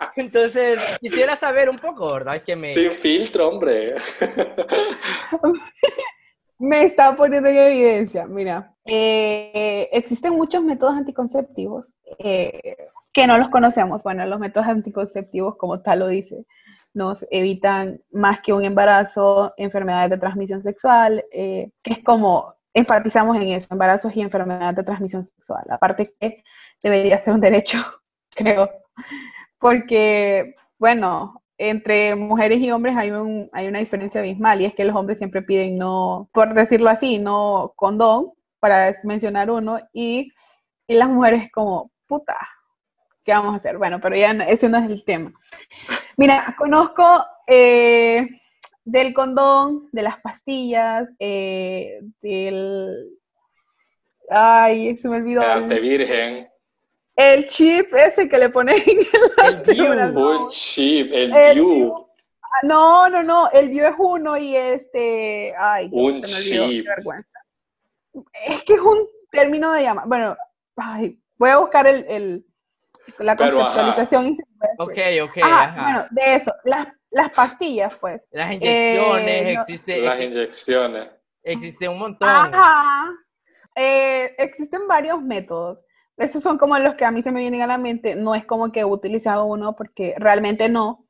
[0.16, 2.42] Entonces, quisiera saber un poco, ¿verdad?
[2.42, 2.74] Que me...
[2.74, 3.94] Sin filtro, hombre.
[6.58, 8.26] me está poniendo en evidencia.
[8.26, 12.76] Mira, eh, existen muchos métodos anticonceptivos eh,
[13.12, 14.02] que no los conocemos.
[14.02, 16.46] Bueno, los métodos anticonceptivos, como tal lo dice,
[16.92, 23.36] nos evitan más que un embarazo, enfermedades de transmisión sexual, eh, que es como enfatizamos
[23.36, 25.64] en eso, embarazos y enfermedades de transmisión sexual.
[25.70, 26.44] Aparte que
[26.82, 27.78] debería ser un derecho,
[28.30, 28.68] creo
[29.60, 34.84] porque, bueno, entre mujeres y hombres hay, un, hay una diferencia abismal y es que
[34.84, 40.32] los hombres siempre piden no, por decirlo así, no condón, para mencionar uno, y,
[40.86, 42.36] y las mujeres como, puta,
[43.24, 43.78] ¿qué vamos a hacer?
[43.78, 45.32] Bueno, pero ya ese no es el tema.
[46.16, 48.28] Mira, conozco eh,
[48.84, 53.18] del condón, de las pastillas, eh, del...
[54.30, 55.42] Ay, se me olvidó.
[55.42, 56.49] Arte virgen.
[57.20, 58.98] El chip ese que le ponen en
[59.44, 59.92] el DIU.
[59.92, 61.92] El chip, el, el
[62.42, 66.86] ah, No, no, no, el DIU es uno y este, ay, un chip.
[68.46, 70.06] Es que es un término de llamada.
[70.06, 70.36] Bueno,
[70.76, 72.46] ay, voy a buscar el, el
[73.18, 74.36] la conceptualización.
[74.78, 75.34] ok, ok.
[75.82, 78.26] Bueno, de eso, las, las pastillas, pues.
[78.30, 80.00] Las inyecciones, eh, existe.
[80.00, 81.08] Las inyecciones.
[81.42, 82.28] Existe un montón.
[82.28, 83.10] Ajá.
[83.74, 85.84] Eh, existen varios métodos.
[86.20, 88.14] Esos son como los que a mí se me vienen a la mente.
[88.14, 91.06] No es como que he utilizado uno porque realmente no.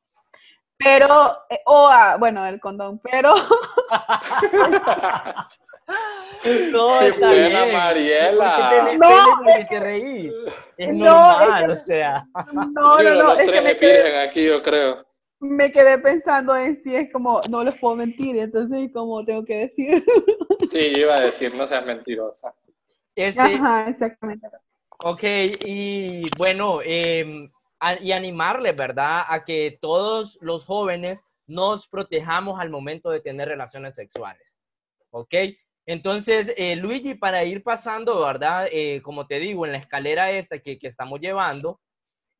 [0.78, 3.34] Pero, eh, o ah, bueno, el condón, pero.
[6.72, 7.72] no, está bien.
[7.72, 8.94] Mariela.
[8.96, 10.32] no, es que, reí.
[10.78, 12.24] Es normal, o sea.
[12.52, 13.14] No, no, no.
[13.14, 15.04] Los tres me quedé, aquí, yo creo.
[15.40, 19.56] Me quedé pensando en si es como, no les puedo mentir, entonces, como tengo que
[19.56, 20.04] decir.
[20.70, 22.54] sí, yo iba a decir, no seas mentirosa.
[23.16, 24.46] Este, Ajá, exactamente.
[25.02, 25.22] Ok,
[25.64, 27.50] y bueno, em,
[28.00, 29.24] y animarle, ¿verdad?
[29.28, 34.60] A que todos los jóvenes nos protejamos al momento de tener relaciones sexuales.
[35.10, 35.34] ¿Ok?
[35.86, 38.68] Entonces, eh, Luigi, para ir pasando, ¿verdad?
[38.70, 41.80] Eh, como te digo, en la escalera esta que, que estamos llevando,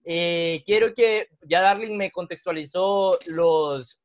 [0.05, 4.03] eh, quiero que ya Darling me contextualizó los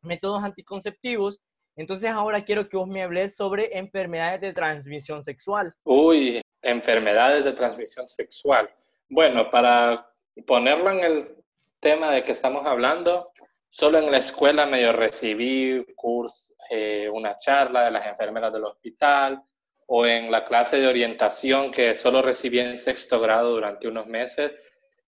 [0.00, 1.40] métodos anticonceptivos.
[1.76, 5.74] Entonces, ahora quiero que vos me hables sobre enfermedades de transmisión sexual.
[5.84, 8.70] Uy, enfermedades de transmisión sexual.
[9.08, 10.08] Bueno, para
[10.46, 11.36] ponerlo en el
[11.80, 13.32] tema de que estamos hablando,
[13.68, 19.42] solo en la escuela medio recibí curso, eh, una charla de las enfermeras del hospital
[19.86, 24.56] o en la clase de orientación que solo recibí en sexto grado durante unos meses.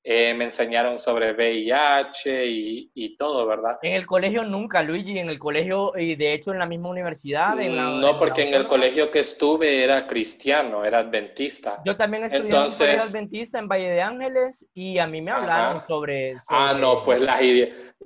[0.08, 3.76] Eh, me enseñaron sobre VIH y, y, todo, ¿verdad?
[3.82, 7.56] En el colegio nunca, Luigi, en el colegio y de hecho en la misma universidad.
[7.56, 11.82] no, porque en, el colegio que estuve era cristiano, era adventista.
[11.84, 15.32] Yo también estudié Entonces, en colegio adventista en Valle de Ángeles y a mí me
[15.32, 17.40] hablaron sobre, Ah, no, pues las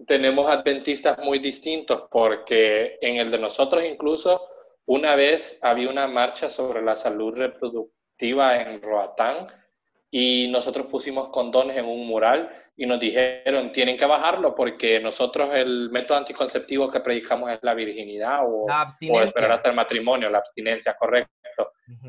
[0.07, 4.41] tenemos adventistas muy distintos porque en el de nosotros incluso
[4.87, 9.49] una vez había una marcha sobre la salud reproductiva en Roatán
[10.11, 15.51] y nosotros pusimos condones en un mural y nos dijeron, tienen que bajarlo porque nosotros
[15.55, 18.67] el método anticonceptivo que predicamos es la virginidad o,
[19.23, 21.31] esperar hasta el matrimonio, la abstinencia, correcto.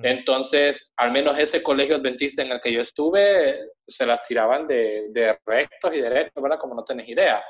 [0.01, 5.07] Entonces, al menos ese colegio adventista en el que yo estuve, se las tiraban de,
[5.09, 6.59] de rectos y derechos, ¿verdad?
[6.59, 7.43] Como no tenés idea.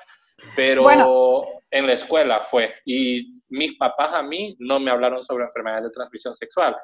[0.56, 2.74] Pero en la escuela fue.
[2.86, 6.76] Y mis papás a mí no me hablaron sobre enfermedades de transmisión sexual.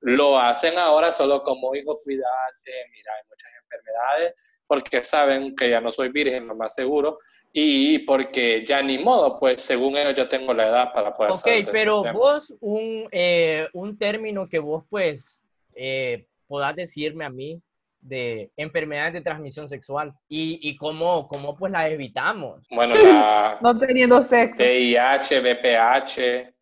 [0.00, 5.80] Lo hacen ahora solo como hijo, cuidate, mira, hay muchas enfermedades, porque saben que ya
[5.80, 7.18] no soy virgen, lo más seguro,
[7.52, 11.68] y porque ya ni modo, pues según ellos ya tengo la edad para poder Ok,
[11.72, 15.40] pero vos, un, eh, un término que vos pues
[15.74, 17.60] eh, podás decirme a mí
[18.00, 22.66] de enfermedades de transmisión sexual y, y cómo, cómo pues las evitamos.
[22.70, 23.58] Bueno, la...
[23.62, 24.62] no teniendo sexo.
[24.62, 26.54] VIH, VPH,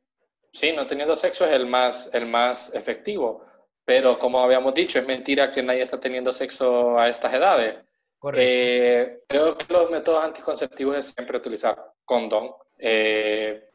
[0.53, 3.45] Sí, no teniendo sexo es el más, el más efectivo,
[3.85, 7.77] pero como habíamos dicho, es mentira que nadie está teniendo sexo a estas edades.
[8.35, 13.71] Eh, creo que los métodos anticonceptivos es siempre utilizar condón, eh,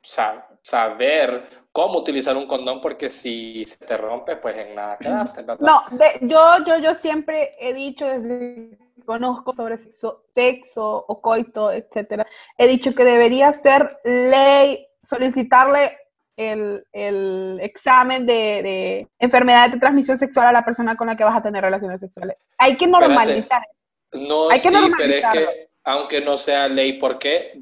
[0.61, 5.59] saber cómo utilizar un condón, porque si se te rompe, pues en nada quedaste, ¿verdad?
[5.59, 5.83] No,
[6.21, 12.27] yo, yo, yo siempre he dicho desde que conozco sobre sexo, sexo o coito, etcétera,
[12.57, 15.97] he dicho que debería ser ley solicitarle
[16.37, 21.23] el, el examen de, de, enfermedades de transmisión sexual a la persona con la que
[21.23, 22.37] vas a tener relaciones sexuales.
[22.57, 23.61] Hay que normalizar.
[24.13, 27.61] No, Hay que sí, pero es que aunque no sea ley, ¿por qué?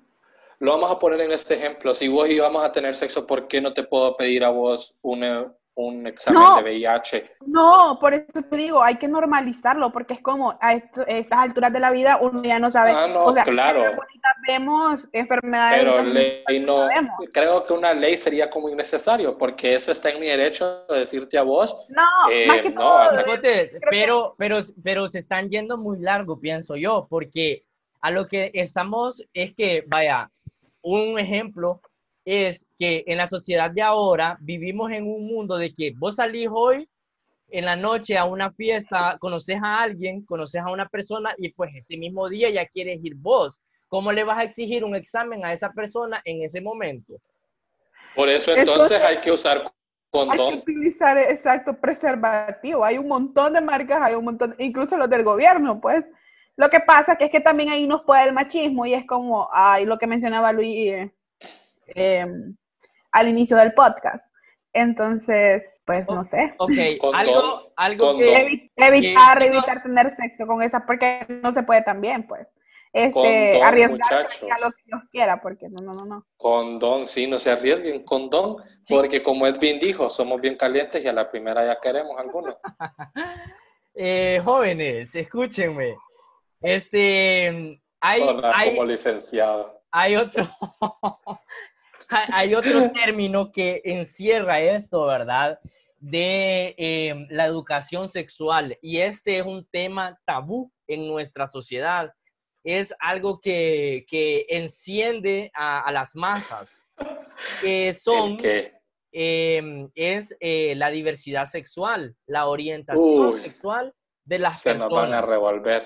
[0.59, 1.93] Lo vamos a poner en este ejemplo.
[1.93, 5.51] Si vos íbamos a tener sexo, ¿por qué no te puedo pedir a vos una,
[5.75, 7.37] un examen de VIH.
[7.47, 11.79] No, por eso te digo, hay que normalizarlo, porque es como a, estas alturas de
[11.79, 12.91] la vida uno ya no sabe.
[12.91, 13.83] Ah, no, o sea, claro.
[14.47, 15.79] vemos enfermedades.
[15.79, 16.87] Pero ley no,
[17.33, 21.37] creo que una ley sería como innecesario, porque eso está en mi derecho de decirte
[21.37, 21.85] a vos.
[21.89, 23.07] No, eh, más que todo,
[23.89, 27.63] pero, pero, pero se están yendo muy largo, pienso yo, porque
[28.01, 30.29] a lo que estamos es que, vaya,
[30.81, 31.81] un ejemplo,
[32.25, 36.47] es que en la sociedad de ahora vivimos en un mundo de que vos salís
[36.51, 36.87] hoy
[37.49, 41.75] en la noche a una fiesta, conoces a alguien, conoces a una persona y pues
[41.75, 43.59] ese mismo día ya quieres ir vos.
[43.89, 47.15] ¿Cómo le vas a exigir un examen a esa persona en ese momento?
[48.15, 49.69] Por eso entonces, hay que usar
[50.09, 50.39] condón.
[50.39, 52.85] Hay que utilizar, exacto, preservativo.
[52.85, 56.05] Hay un montón de marcas, hay un montón, incluso los del gobierno, pues.
[56.55, 59.49] Lo que pasa que es que también ahí nos puede el machismo y es como,
[59.51, 61.11] ay, lo que mencionaba Luis,
[61.95, 62.25] eh,
[63.11, 64.31] al inicio del podcast.
[64.73, 66.53] Entonces, pues no sé.
[66.57, 66.71] Ok,
[67.13, 72.47] algo, algo que, evitar, evitar tener sexo con esa, porque no se puede también, pues.
[72.93, 76.27] Este, arriesgarse a lo que Dios quiera, porque no, no, no, no.
[76.35, 78.57] Condón, sí, no se arriesguen, condón,
[78.89, 82.55] porque como Edwin dijo, somos bien calientes y a la primera ya queremos algunos.
[83.95, 85.95] eh, jóvenes, escúchenme.
[86.59, 88.21] Este, hay,
[88.69, 89.81] como licenciado.
[89.91, 90.43] Hay otro,
[92.33, 95.59] hay otro término que encierra esto, ¿verdad?
[95.99, 98.77] De em, la educación sexual.
[98.81, 102.13] Y este es un tema tabú en nuestra sociedad.
[102.63, 106.69] Es algo que, que enciende a, las masas.
[107.61, 108.37] Que son...
[109.13, 113.93] Em, es eh, la diversidad sexual, la orientación sexual
[114.23, 114.87] de las personas.
[114.87, 115.83] Se nos van a revolver.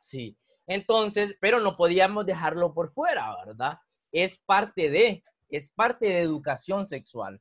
[0.00, 0.36] Sí.
[0.66, 3.78] Entonces, pero no podíamos dejarlo por fuera, ¿verdad?
[4.12, 5.22] Es parte de
[5.56, 7.40] es parte de educación sexual.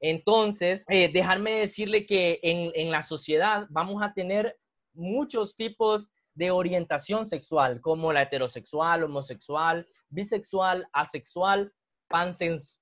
[0.00, 4.58] Entonces, eh, dejarme decirle que en, la sociedad vamos a tener
[4.94, 11.72] muchos tipos de orientación sexual, como la heterosexual, homosexual, bisexual, asexual,
[12.08, 12.78] pansexual.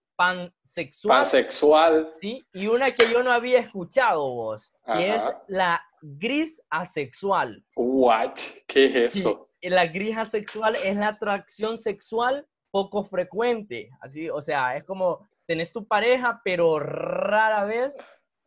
[1.18, 2.12] Pansexual.
[2.14, 7.62] Sí, y una que yo no había escuchado vos, que es la gris asexual.
[7.76, 8.34] What?
[8.66, 9.46] ¿Qué es eso?
[9.62, 15.72] la gris asexual es la atracción sexual poco frecuente, así, o sea, es como tenés
[15.72, 17.98] tu pareja, pero rara vez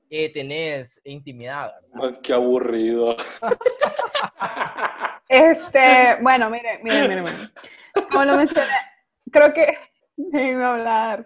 [0.09, 1.73] eh, tenés intimidad.
[2.21, 3.15] qué aburrido.
[5.27, 7.35] este, bueno, mire, mire, mire, mire.
[8.09, 8.69] Como lo mencioné,
[9.31, 9.77] creo que,
[10.15, 11.25] déjenme hablar,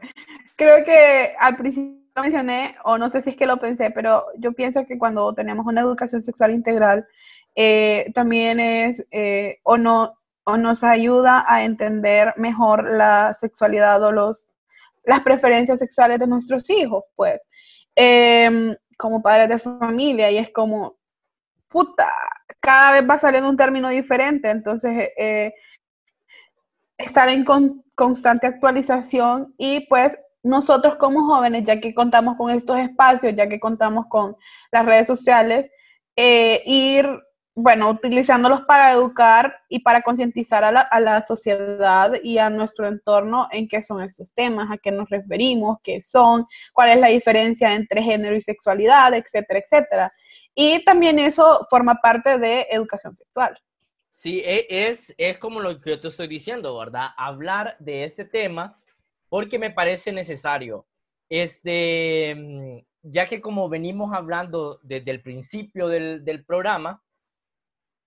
[0.55, 4.25] creo que al principio lo mencioné, o no sé si es que lo pensé, pero
[4.38, 7.05] yo pienso que cuando tenemos una educación sexual integral,
[7.53, 9.05] eh, también es
[9.63, 14.47] o, no, o nos ayuda a entender mejor la sexualidad o los,
[15.03, 17.47] las preferencias sexuales de nuestros hijos, pues,
[17.95, 20.97] em, como padres de familia, y es como,
[21.67, 22.13] puta,
[22.62, 25.12] cada vez va saliendo un término diferente, entonces
[26.97, 27.45] estar en
[27.95, 33.60] constante actualización y pues nosotros como jóvenes, ya que contamos con estos espacios, ya que
[33.60, 34.38] contamos con
[34.71, 35.69] las redes sociales,
[36.15, 37.05] eh, ir,
[37.60, 42.88] bueno, utilizándolos para educar y para concientizar a la, a la, sociedad y a nuestro
[42.88, 47.08] entorno en qué son estos temas, a qué nos referimos, qué son, cuál es la
[47.08, 50.13] diferencia entre género y sexualidad, etcétera, etcétera.
[50.54, 53.58] Y también eso forma parte de educación sexual.
[54.12, 57.08] Sí, e, es, es como lo que yo te estoy diciendo, ¿verdad?
[57.17, 58.80] Hablar de este tema
[59.30, 60.86] porque me parece necesario.
[61.28, 67.02] Este, mm, ya que como venimos hablando desde el principio del, del programa,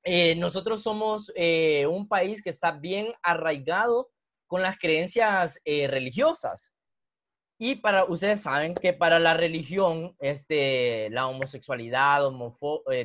[0.04, 4.10] eh, nosotros somos eh, un país que está bien arraigado
[4.46, 6.74] con las creencias eh, religiosas.
[7.58, 12.22] Y para, ustedes saben que para la religión, este, la homosexualidad,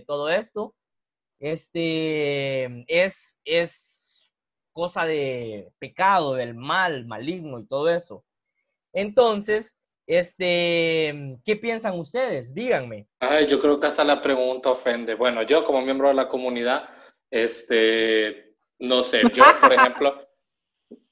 [0.08, 0.74] todo esto,
[1.40, 4.32] este, es, es
[4.72, 8.24] cosa de pecado, del mal, maligno y todo eso.
[8.94, 12.54] Entonces, este, ¿qué piensan ustedes?
[12.54, 13.08] Díganme.
[13.20, 15.16] Ay, yo creo que hasta la pregunta ofende.
[15.16, 16.90] Bueno, yo como miembro de la comunidad,
[17.32, 20.28] este, no sé, yo, por ejemplo,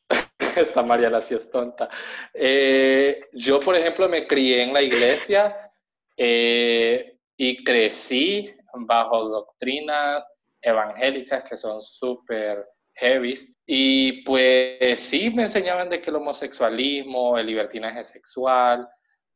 [0.58, 1.90] esta María sí es tonta.
[2.34, 5.72] Eh, yo, por ejemplo, me crié en la iglesia
[6.16, 10.28] eh, y crecí bajo doctrinas
[10.62, 13.34] evangélicas que son súper heavy.
[13.66, 18.88] Y pues sí me enseñaban de que el homosexualismo, el libertinaje sexual,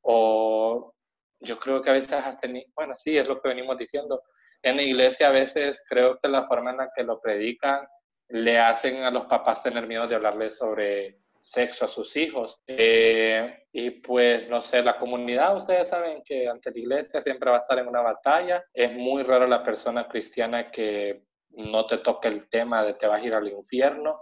[0.02, 0.94] o
[1.40, 4.24] yo creo que a veces hasta, bueno, sí, es lo que venimos diciendo.
[4.62, 7.88] En la iglesia a veces creo que la forma en la que lo predican
[8.30, 12.60] le hacen a los papás tener miedo de hablarles sobre sexo a sus hijos.
[12.68, 17.58] Eh, y pues, no sé, la comunidad, ustedes saben que ante la iglesia siempre va
[17.58, 18.64] a estar en una batalla.
[18.74, 21.24] Es muy raro la persona cristiana que
[21.58, 24.22] no te toque el tema de te vas a ir al infierno,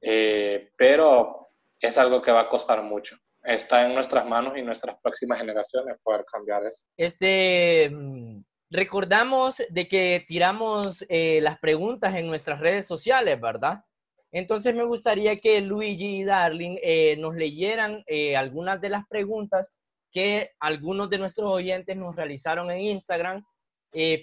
[0.00, 1.48] eh, pero
[1.80, 3.16] es algo que va a costar mucho.
[3.42, 6.84] Está en nuestras manos y nuestras próximas generaciones poder cambiar eso.
[6.96, 13.84] Este, mm, recordamos de que tiramos eh, las preguntas en nuestras redes sociales, ¿verdad?
[14.32, 18.04] Entonces me gustaría que Luigi y Darling eh, nos leyeran
[18.36, 19.72] algunas de las preguntas
[20.10, 23.44] que algunos de nuestros oyentes nos realizaron en Instagram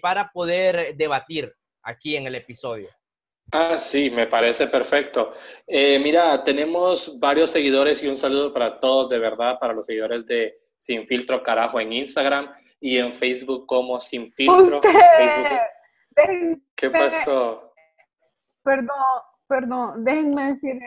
[0.01, 1.51] para poder debatir
[1.83, 2.89] aquí en el episodio.
[3.51, 5.33] Ah, sí, me parece perfecto.
[5.67, 10.55] mira, tenemos varios seguidores y un saludo para todos, de verdad, para los seguidores de
[10.77, 14.81] Sin Filtro Carajo en Instagram y en Facebook como Sin Filtro.
[16.75, 17.73] ¿Qué pasó?
[18.63, 18.95] Perdón,
[19.47, 20.79] perdón, déjenme decir,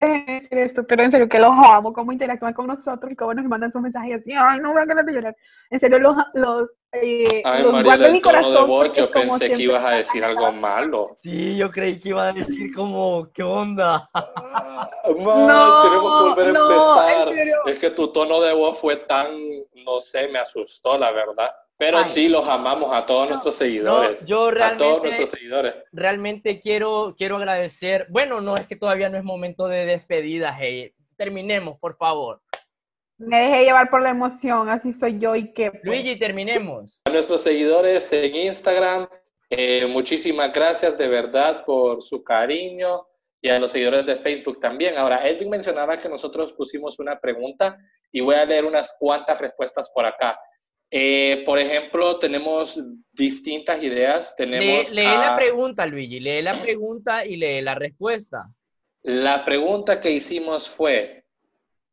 [0.00, 3.44] decir esto, pero en serio que los amo, cómo interactúan con nosotros y cómo nos
[3.46, 5.36] mandan sus mensajes así, ay, no voy a ganas de llorar.
[5.70, 6.70] En serio, los, los,
[7.02, 8.82] eh, ay, los María, mi corazón.
[8.82, 11.16] De yo pensé que ibas a decir algo malo.
[11.18, 14.08] Sí, yo creí que iba a decir como, ¿qué onda?
[14.12, 17.32] Ah, no, tenemos que volver a empezar.
[17.66, 19.28] Es que tu tono de voz fue tan,
[19.84, 21.50] no sé, me asustó, la verdad.
[21.76, 24.24] Pero sí los amamos a todos nuestros seguidores.
[24.26, 25.74] yo realmente, a todos nuestros seguidores.
[25.92, 28.06] Realmente quiero, quiero agradecer.
[28.10, 30.94] Bueno, no es que todavía no es momento de despedida, hey.
[31.16, 32.40] Terminemos, por favor.
[33.18, 35.70] Me dejé llevar por la emoción, así soy yo y que.
[35.70, 35.84] Pues.
[35.84, 37.00] Luigi, terminemos.
[37.04, 39.08] A nuestros seguidores en Instagram,
[39.50, 43.06] eh, muchísimas gracias de verdad por su cariño
[43.40, 44.96] y a los seguidores de Facebook también.
[44.96, 47.76] Ahora, Edwin mencionaba que nosotros pusimos una pregunta
[48.10, 50.38] y voy a leer unas cuantas respuestas por acá.
[50.90, 52.80] Eh, por ejemplo, tenemos
[53.12, 54.34] distintas ideas.
[54.36, 58.48] Tenemos lee, la pregunta, Luigi, lee la pregunta y lee la respuesta.
[59.02, 61.23] La pregunta que hicimos fue,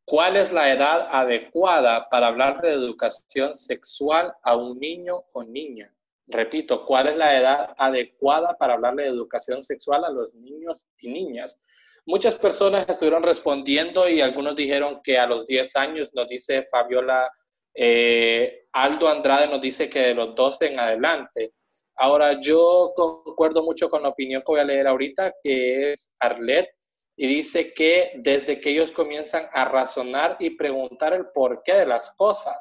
[0.04, 5.94] ¿cuál es la edad adecuada para hablar de educación sexual a un niño o niña?
[6.26, 11.08] Repito, ¿cuál es la edad adecuada para hablar de educación sexual a los niños y
[11.10, 11.58] niñas?
[12.06, 17.30] Muchas personas estuvieron respondiendo y algunos dijeron que a los 10 años, nos dice Fabiola
[17.74, 21.54] eh, Aldo Andrade nos dice que de los 12 en adelante.
[21.96, 26.68] Ahora, yo concuerdo mucho con la opinión que voy a leer ahorita, que es Arlet,
[27.16, 32.14] y dice que desde que ellos comienzan a razonar y preguntar el porqué de las
[32.16, 32.56] cosas.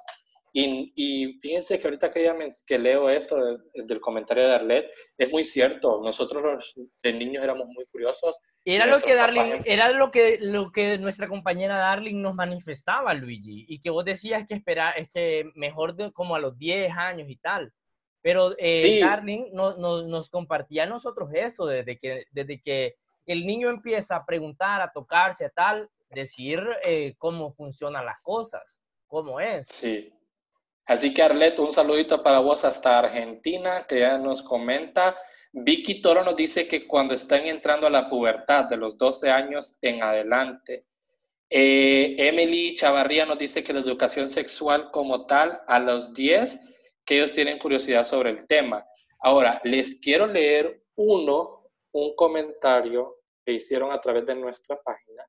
[0.53, 2.29] Y, fíjense que ahorita que,
[2.67, 3.37] que leo esto
[3.73, 6.01] del comentario de Arlet, es muy cierto.
[6.03, 10.71] Nosotros los de niños éramos muy curiosos era lo que Darling, era lo que, lo
[10.71, 15.49] que nuestra compañera Darling nos manifestaba, Luigi, y que vos decías que espera, es que
[15.55, 17.73] mejor de, como a los 10 años y tal.
[18.21, 22.95] Pero eh, Darling nos compartía a nosotros eso, desde que, desde que
[23.25, 28.79] el niño empieza a preguntar, a tocarse, a tal, decir eh, cómo funcionan las cosas,
[29.07, 29.67] cómo es.
[29.67, 30.13] Sí.
[30.85, 35.15] Así que Arlet, un saludito para vos hasta Argentina, que ya nos comenta.
[35.53, 39.75] Vicky Toro nos dice que cuando están entrando a la pubertad de los 12 años
[39.81, 40.85] en adelante.
[41.49, 46.59] Eh, Emily Chavarría nos dice que la educación sexual como tal a los 10,
[47.05, 48.85] que ellos tienen curiosidad sobre el tema.
[49.19, 51.60] Ahora, les quiero leer uno,
[51.93, 55.25] un comentario que hicieron a través de nuestra página,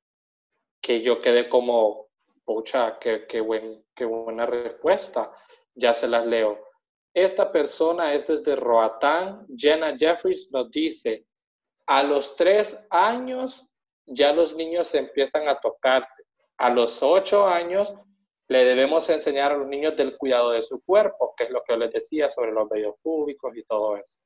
[0.81, 2.07] que yo quedé como,
[2.45, 5.31] pucha, qué, qué, buen, qué buena respuesta.
[5.75, 6.59] Ya se las leo.
[7.13, 9.45] Esta persona es desde Roatán.
[9.55, 11.25] Jenna Jeffries nos dice,
[11.87, 13.69] a los tres años
[14.05, 16.23] ya los niños empiezan a tocarse.
[16.57, 17.95] A los ocho años
[18.47, 21.77] le debemos enseñar a los niños del cuidado de su cuerpo, que es lo que
[21.77, 24.19] les decía sobre los vellos públicos y todo eso.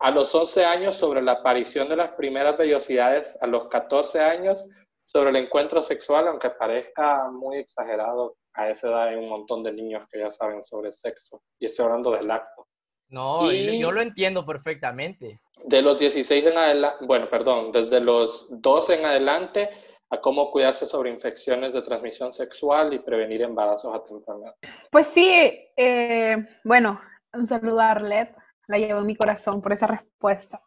[0.00, 4.64] A los 11 años sobre la aparición de las primeras vellosidades, a los 14 años
[5.02, 9.72] sobre el encuentro sexual, aunque parezca muy exagerado, a esa edad hay un montón de
[9.72, 11.42] niños que ya saben sobre sexo.
[11.58, 12.66] Y estoy hablando del acto.
[13.08, 15.40] No, yo lo entiendo perfectamente.
[15.64, 19.70] De los 16 en adelante, bueno, perdón, desde los 12 en adelante
[20.10, 24.54] a cómo cuidarse sobre infecciones de transmisión sexual y prevenir embarazos a temprana
[24.90, 25.30] Pues sí,
[25.76, 27.00] eh, bueno,
[27.32, 28.34] un saludo a Arlet,
[28.68, 30.62] la llevo en mi corazón por esa respuesta.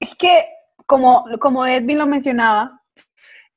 [0.00, 0.46] Es que,
[0.86, 2.82] como, como Edwin lo mencionaba,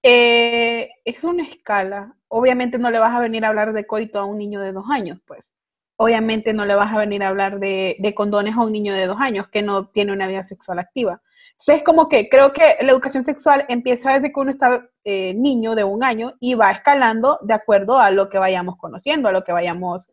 [0.04, 2.16] eh, es una escala.
[2.28, 4.86] Obviamente no le vas a venir a hablar de coito a un niño de dos
[4.90, 5.54] años, pues.
[5.98, 9.20] Obviamente no le vas a venir a hablar de, condones a un niño de dos
[9.20, 11.22] años que no tiene una vida sexual activa.
[11.60, 15.76] Entonces, como que creo que la educación sexual empieza desde que uno está eh, niño
[15.76, 19.44] de un año y va escalando de acuerdo a lo que vayamos conociendo, a lo
[19.44, 20.10] que vayamos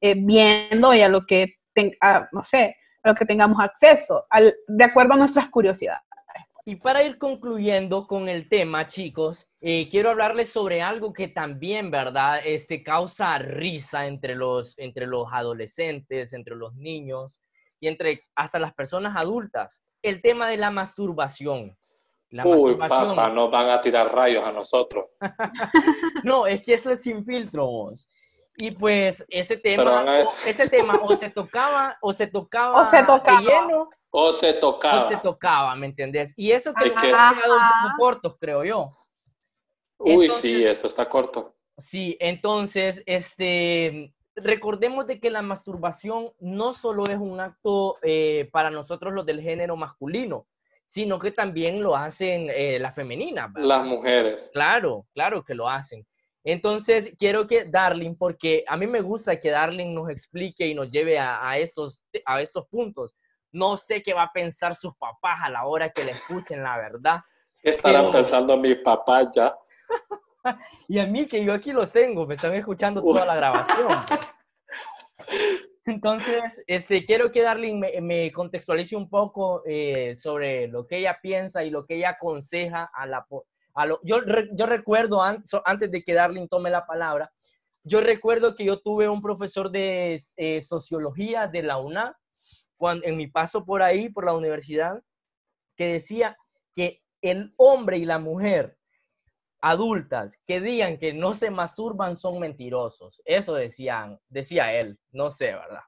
[0.00, 1.58] eh, viendo y a lo que,
[2.32, 2.78] no sé, a
[3.08, 4.26] lo que tengamos acceso,
[4.66, 6.02] de acuerdo a nuestras curiosidades.
[6.66, 11.90] Y para ir concluyendo con el tema, chicos, eh, quiero hablarles sobre algo que también,
[11.90, 12.40] ¿verdad?
[12.44, 17.40] Este, causa risa entre los, entre los adolescentes, entre los niños
[17.80, 19.82] y entre hasta las personas adultas.
[20.02, 21.74] El tema de la masturbación.
[22.28, 25.06] La Uy, papá, nos van a tirar rayos a nosotros.
[26.22, 28.10] no, es que eso es sin filtros.
[28.60, 33.40] Y pues ese tema, ese tema o se tocaba, o se tocaba, o se tocaba.
[33.40, 35.04] lleno, o se tocaba.
[35.04, 36.34] O se tocaba, ¿me entendés?
[36.36, 38.90] Y eso que nos ha quedado un poco cortos, creo yo.
[39.98, 41.54] Uy, sí, esto está corto.
[41.76, 48.70] Sí, entonces, este, recordemos de que la masturbación no solo es un acto eh, para
[48.70, 50.48] nosotros los del género masculino,
[50.84, 53.52] sino que también lo hacen eh, las femeninas.
[53.54, 54.50] Las mujeres.
[54.52, 56.04] Claro, claro que lo hacen.
[56.50, 60.90] Entonces, quiero que Darling, porque a mí me gusta que Darling nos explique y nos
[60.90, 63.18] lleve a, estos, a estos puntos.
[63.52, 66.78] No sé qué va a pensar sus papás a la hora que le escuchen la
[66.78, 67.20] verdad.
[67.60, 69.54] ¿Qué estarán pensando mis papás ya?
[70.88, 74.04] y a mí, que yo aquí los tengo, me están escuchando toda la grabación.
[75.84, 81.62] Entonces, este, quiero que Darling me, contextualice un poco eh, sobre lo que ella piensa
[81.62, 83.26] y lo que ella aconseja a la,
[84.02, 84.20] yo,
[84.52, 87.30] yo recuerdo, antes de que Darling tome la palabra,
[87.84, 92.16] yo recuerdo que yo tuve un profesor de eh, sociología de la UNA,
[92.76, 95.02] cuando, en mi paso por ahí, por la universidad,
[95.76, 96.36] que decía
[96.74, 98.78] que el hombre y la mujer
[99.60, 103.22] adultas que digan que no se masturban son mentirosos.
[103.24, 105.82] Eso decían, decía él, no sé, ¿verdad?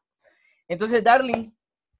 [0.69, 1.53] Entonces, Darling,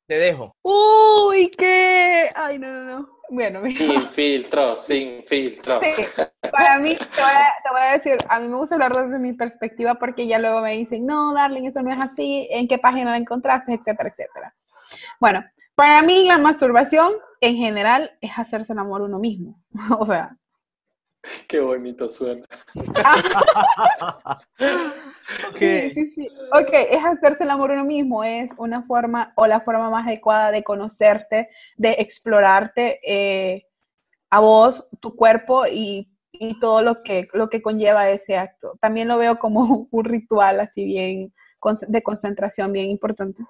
[0.07, 0.57] te dejo.
[0.63, 2.31] Uy, qué.
[2.35, 3.20] Ay, no, no, no.
[3.31, 5.81] Bueno, Sin filtro, sin filtro.
[5.81, 6.03] Sí,
[6.51, 10.27] para mí, te voy, a, decir, a mí me gusta hablar desde mi perspectiva porque
[10.27, 13.73] ya luego me dicen, no, darling, eso no es así, en qué página la encontraste,
[13.73, 14.55] etcétera, etcétera.
[15.21, 15.45] Bueno,
[15.77, 19.63] para mí la masturbación en general es hacerse el amor uno mismo.
[19.99, 20.37] o sea,
[21.49, 22.47] Qué bonito suena.
[25.51, 25.91] okay.
[25.91, 26.29] Sí, sí, sí.
[26.53, 30.51] Ok, es hacerse el amor uno mismo, es una forma o la forma más adecuada
[30.51, 33.67] de conocerte, de explorarte eh,
[34.31, 36.09] a vos, tu cuerpo y,
[36.59, 38.79] todo lo que, lo que conlleva ese acto.
[38.81, 41.35] También lo veo como un ritual así bien
[41.89, 43.45] de concentración, bien importante.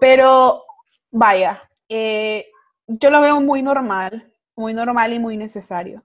[0.00, 0.64] Pero
[1.12, 2.46] vaya, eh,
[2.88, 6.02] yo lo veo muy normal, muy normal y muy necesario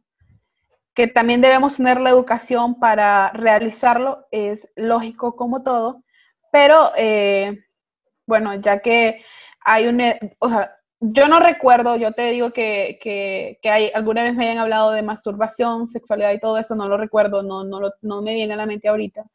[0.95, 6.03] que también debemos tener la educación para realizarlo, es lógico como todo,
[6.51, 7.65] pero eh,
[8.25, 9.21] bueno, ya que
[9.59, 10.01] hay un,
[10.39, 10.71] o sea,
[11.01, 15.03] yo no recuerdo, yo te digo que, que, hay, alguna vez me hayan hablado de
[15.03, 18.65] masturbación, sexualidad y todo eso, no lo recuerdo, no, no, no me viene a la
[18.65, 19.25] mente ahorita.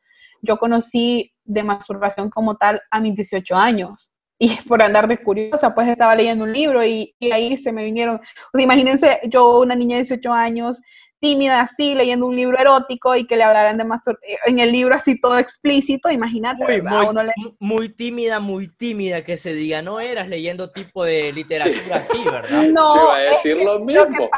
[0.42, 4.10] Yo conocí de masturbación como tal a mis 18 años.
[4.38, 8.20] y por andar de curiosa, pues estaba leyendo un libro y, ahí se me vinieron,
[8.54, 10.80] imagínense yo, una niña de 18 años,
[11.20, 14.02] tímida así, leyendo un libro erótico y que le hablaran de más
[14.46, 16.82] en el libro así todo explícito, imagínate.
[16.82, 22.18] Muy, muy, tímida, muy tímida que se diga, no eras leyendo tipo de literatura así,
[22.24, 22.62] ¿verdad?
[22.72, 24.30] No, Yo iba a decir lo mismo.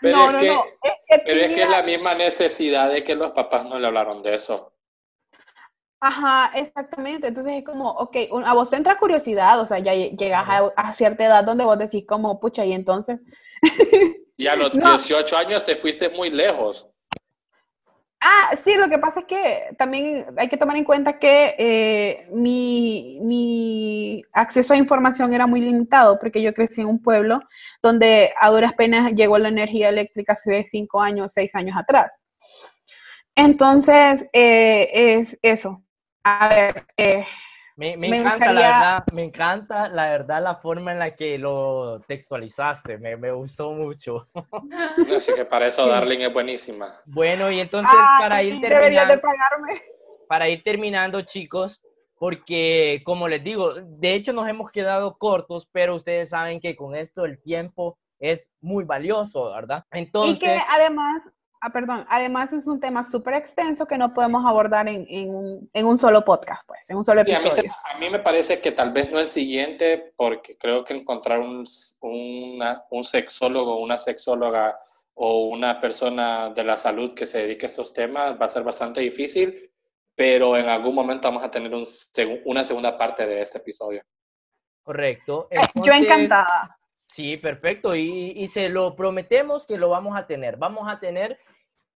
[0.00, 3.78] pero, es, que, pero es que es la misma necesidad de que los papás no
[3.78, 4.72] le hablaron de eso.
[6.00, 7.26] Ajá, exactamente.
[7.26, 11.24] Entonces es como, ok, a vos te entra curiosidad, o sea, ya llegas a, cierta
[11.24, 13.18] edad donde vos decís como, pucha, y entonces...
[14.38, 16.88] Y a los 18 años te fuiste muy lejos.
[18.20, 22.28] Ah, sí, lo que pasa es que también hay que tomar en cuenta que eh,
[22.32, 27.40] mi, mi, acceso a información era muy limitado porque yo crecí en un pueblo
[27.82, 32.12] donde a duras penas llegó la energía eléctrica hace cinco años, seis años atrás.
[33.36, 35.82] Entonces, eh, es eso.
[36.24, 37.24] A ver, eh,
[37.78, 42.98] me, encanta, la verdad, me encanta la verdad la forma en la que lo textualizaste,
[42.98, 44.26] me, me gustó mucho.
[45.16, 47.00] Así que para eso Darling es buenísima.
[47.06, 49.20] Bueno, y entonces ah, para ir terminando,
[50.26, 51.80] para ir terminando, chicos,
[52.18, 56.96] porque como les digo, de hecho nos hemos quedado cortos, pero ustedes saben que con
[56.96, 59.84] esto el tiempo es muy valioso, ¿verdad?
[59.92, 61.22] Entonces, y que además
[61.60, 62.06] Ah, perdón.
[62.08, 66.88] Además es un tema súper extenso que no podemos abordar en, un, solo podcast, pues,
[66.88, 67.72] en un solo episodio.
[67.92, 71.64] a, mí me parece que tal vez no el siguiente, porque creo que encontrar un,
[72.00, 74.78] un sexólogo, una sexóloga
[75.14, 78.62] o una persona de la salud que se dedique a estos temas va a ser
[78.62, 79.68] bastante difícil,
[80.14, 81.72] pero en algún momento vamos a tener
[82.44, 84.02] una segunda parte de este episodio.
[84.80, 85.48] Correcto.
[85.84, 86.77] Yo encantada.
[87.08, 87.96] Sí, perfecto.
[87.96, 90.58] Y, se lo prometemos que lo vamos a tener.
[90.58, 91.38] Vamos a tener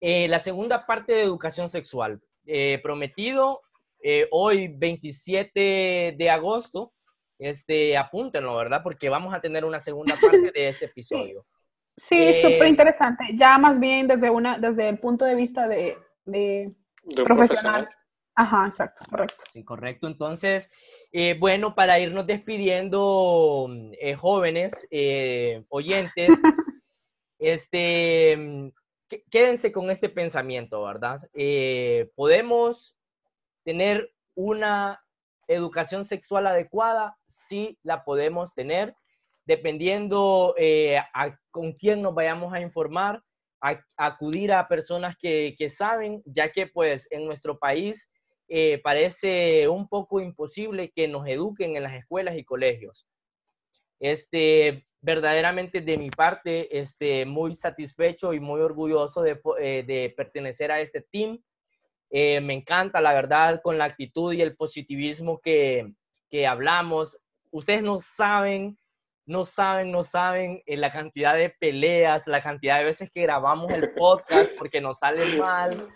[0.01, 2.19] eh, la segunda parte de educación sexual.
[2.45, 3.61] Eh, prometido
[4.01, 6.93] eh, hoy 27 de agosto.
[7.37, 8.81] Este, apúntenlo, ¿verdad?
[8.83, 11.45] Porque vamos a tener una segunda parte de este episodio.
[11.95, 13.25] Sí, súper interesante.
[13.35, 15.95] Ya más bien desde, una, desde el punto de vista de,
[17.23, 17.87] profesional.
[18.35, 19.43] Ajá, exacto, correcto.
[19.51, 20.07] Sí, correcto.
[20.07, 20.71] Entonces,
[21.11, 23.67] eh, bueno, para irnos despidiendo,
[23.99, 26.29] eh, jóvenes, eh, oyentes,
[27.37, 28.71] este,
[29.29, 31.21] quédense con este pensamiento, ¿verdad?
[32.15, 32.97] ¿Podemos
[33.63, 35.03] tener una
[35.47, 37.15] educación sexual adecuada?
[37.27, 38.95] Sí, la podemos tener,
[39.45, 40.55] dependiendo
[41.51, 43.21] con quién nos vayamos a informar,
[43.95, 48.09] acudir a personas que, que saben, ya que pues en nuestro país
[48.47, 53.07] eh, parece un poco imposible que nos eduquen en las escuelas y colegios.
[53.99, 60.81] Este, verdaderamente de mi parte, este, muy satisfecho y muy orgulloso de, eh, pertenecer a
[60.81, 61.41] este team.
[62.09, 65.93] Eh, me encanta, la verdad, con la actitud y el positivismo que,
[66.29, 67.17] que hablamos.
[67.49, 68.77] Ustedes no saben,
[69.25, 73.93] no saben, no saben la cantidad de peleas, la cantidad de veces que grabamos el
[73.93, 75.89] podcast porque nos sale mal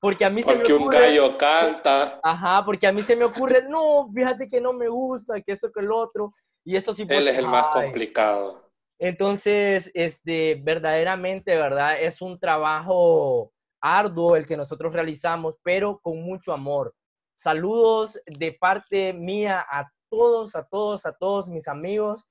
[0.00, 0.76] porque a mí se me ocurre...
[0.76, 2.18] un gallo canta.
[2.22, 5.70] Ajá, porque a mí se me ocurre, no, fíjate que no me gusta, que esto,
[5.70, 6.32] que el otro.
[6.64, 7.06] Y esto sí...
[7.08, 8.70] Él es el más complicado.
[8.98, 12.00] Entonces, este, verdaderamente, ¿verdad?
[12.00, 16.94] Es un trabajo arduo el que nosotros realizamos, pero con mucho amor.
[17.34, 22.26] Saludos de parte mía a todos, a todos, a todos mis amigos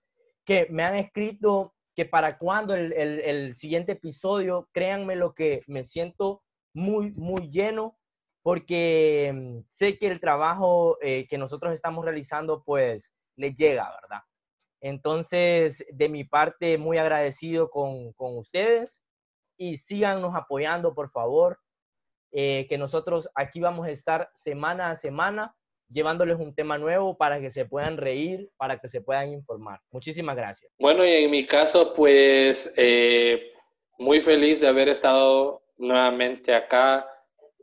[0.45, 5.63] que me han escrito que para cuando el, el, el siguiente episodio, créanme lo que
[5.67, 6.43] me siento
[6.80, 7.97] muy, muy lleno
[8.41, 14.21] porque mm, sé que el trabajo eh, que nosotros estamos realizando pues le llega, ¿verdad?
[14.82, 19.03] Entonces, de mi parte, muy agradecido con, con ustedes
[19.57, 21.59] y síganos apoyando, por favor,
[22.32, 25.55] eh, que nosotros aquí vamos a estar semana a semana
[25.89, 29.80] llevándoles un tema nuevo para que se puedan reír, para que se puedan informar.
[29.91, 30.71] Muchísimas gracias.
[30.80, 33.51] Bueno, y en mi caso, pues eh,
[33.97, 37.09] muy feliz de haber estado nuevamente acá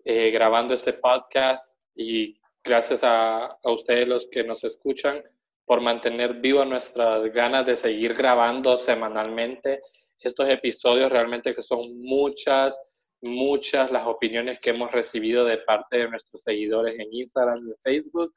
[0.05, 5.23] eh, grabando este podcast y gracias a, a, ustedes los que nos escuchan
[5.64, 9.81] por mantener viva nuestras ganas de seguir grabando semanalmente
[10.21, 11.12] estos episodios.
[11.12, 12.79] Realmente que son muchas,
[13.21, 18.33] muchas las opiniones que hemos recibido de parte de nuestros seguidores en Instagram y Facebook.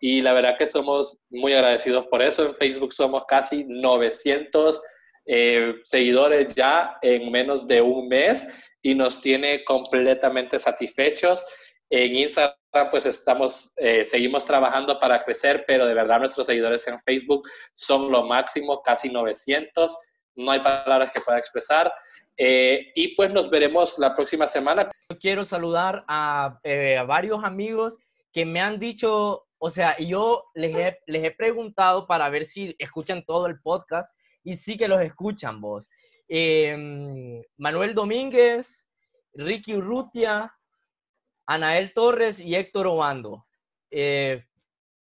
[0.00, 2.46] Y la verdad que somos muy agradecidos por eso.
[2.46, 4.82] En Facebook somos casi 900
[5.26, 11.44] eh, seguidores ya en menos de un mes y nos tiene completamente satisfechos.
[11.88, 12.56] En Instagram,
[12.90, 18.10] pues estamos, eh, seguimos trabajando para crecer, pero de verdad nuestros seguidores en Facebook son
[18.10, 19.96] lo máximo, casi 900.
[20.34, 21.92] No hay palabras que pueda expresar.
[22.36, 24.88] Eh, y pues nos veremos la próxima semana.
[25.20, 27.98] Quiero saludar a, a varios amigos
[28.32, 32.74] que me han dicho o sea, yo les he, les he preguntado para ver si
[32.80, 34.12] escuchan todo el podcast
[34.42, 35.88] y sí que los escuchan vos.
[36.34, 38.88] Em, Manuel Domínguez,
[39.34, 40.50] Ricky Urrutia,
[41.46, 43.44] Anael Torres y Héctor Obando.
[43.90, 44.42] Eh,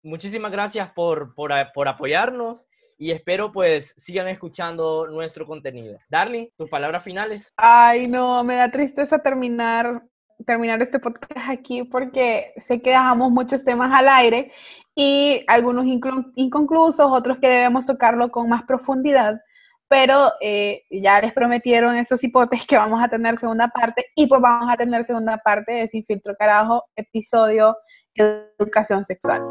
[0.03, 2.67] muchísimas gracias por, por, por apoyarnos
[2.99, 5.99] y espero pues sigan escuchando nuestro contenido.
[6.11, 7.55] Darling, tus palabras finales.
[7.57, 10.03] Ay, no, me da tristeza terminar
[10.45, 14.53] terminar este podcast aquí porque sé que dejamos muchos temas al aire
[14.95, 19.41] y algunos inconclusos, otros que debemos tocarlo con más profundidad,
[19.89, 24.41] pero eh, ya les prometieron esos hipotes que vamos a tener segunda parte y pues
[24.41, 27.77] vamos a tener segunda parte de Sin Filtro Carajo, episodio
[28.17, 29.43] Educación Sexual.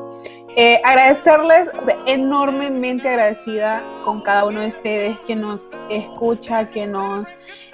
[0.55, 1.69] Eh, agradecerles,
[2.05, 7.27] enormemente agradecida con cada uno de ustedes que nos escucha, que nos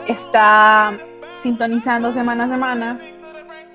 [0.07, 0.97] está
[1.43, 2.99] sintonizando semana a semana.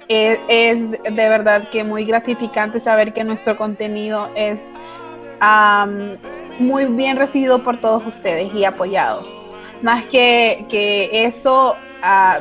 [0.09, 4.71] Es, de verdad que muy gratificante saber que nuestro contenido es
[6.59, 9.27] muy bien recibido por todos ustedes y apoyado.
[9.83, 11.77] Más que, que eso,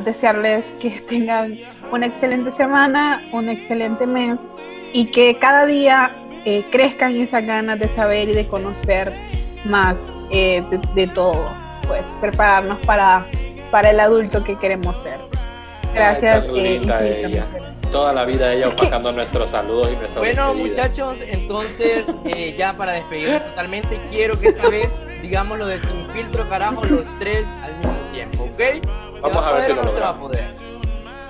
[0.04, 1.58] desearles que tengan
[1.92, 4.40] una excelente semana, un excelente mes
[4.94, 6.12] y que cada día
[6.46, 9.14] eh, crezcan esas ganas de saber y de conocer
[9.66, 10.00] más
[10.30, 10.64] eh,
[10.96, 11.50] de, todo.
[11.88, 13.26] Pues prepararnos para,
[13.72, 15.20] para el adulto que queremos ser.
[15.94, 16.46] Gracias.
[16.56, 16.82] Eh,
[17.94, 22.08] Toda la vida ella opacando nuestros saludos y nuestros Bueno, muchachos, entonces
[22.58, 27.06] ya para despedirnos totalmente, quiero que esta vez digamos lo de sin filtro, carajo, los
[27.20, 29.22] tres al mismo tiempo, ¿ok?
[29.22, 30.44] Vamos a, ver si lo se va a poder.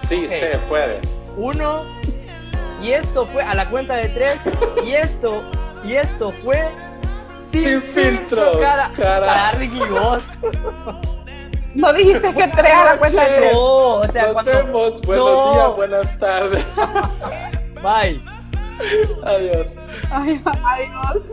[0.04, 1.02] Sí, se puede.
[1.36, 1.84] Uno,
[2.82, 4.42] y esto fue a la cuenta de tres,
[4.86, 5.44] y esto,
[5.84, 6.66] y esto fue
[7.52, 9.52] sin, filtro, cara, cara.
[9.60, 10.24] Ricky vos.
[11.76, 13.54] No dijiste que tres a la cuenta de tres.
[13.54, 14.52] No, o sea, Nos cuando...
[14.52, 15.02] vemos.
[15.02, 15.54] Buenos no.
[15.54, 16.66] días, buenas tardes.
[17.82, 18.24] Bye.
[19.24, 19.76] Adiós.
[20.12, 20.42] Adiós.
[20.46, 21.24] Adiós.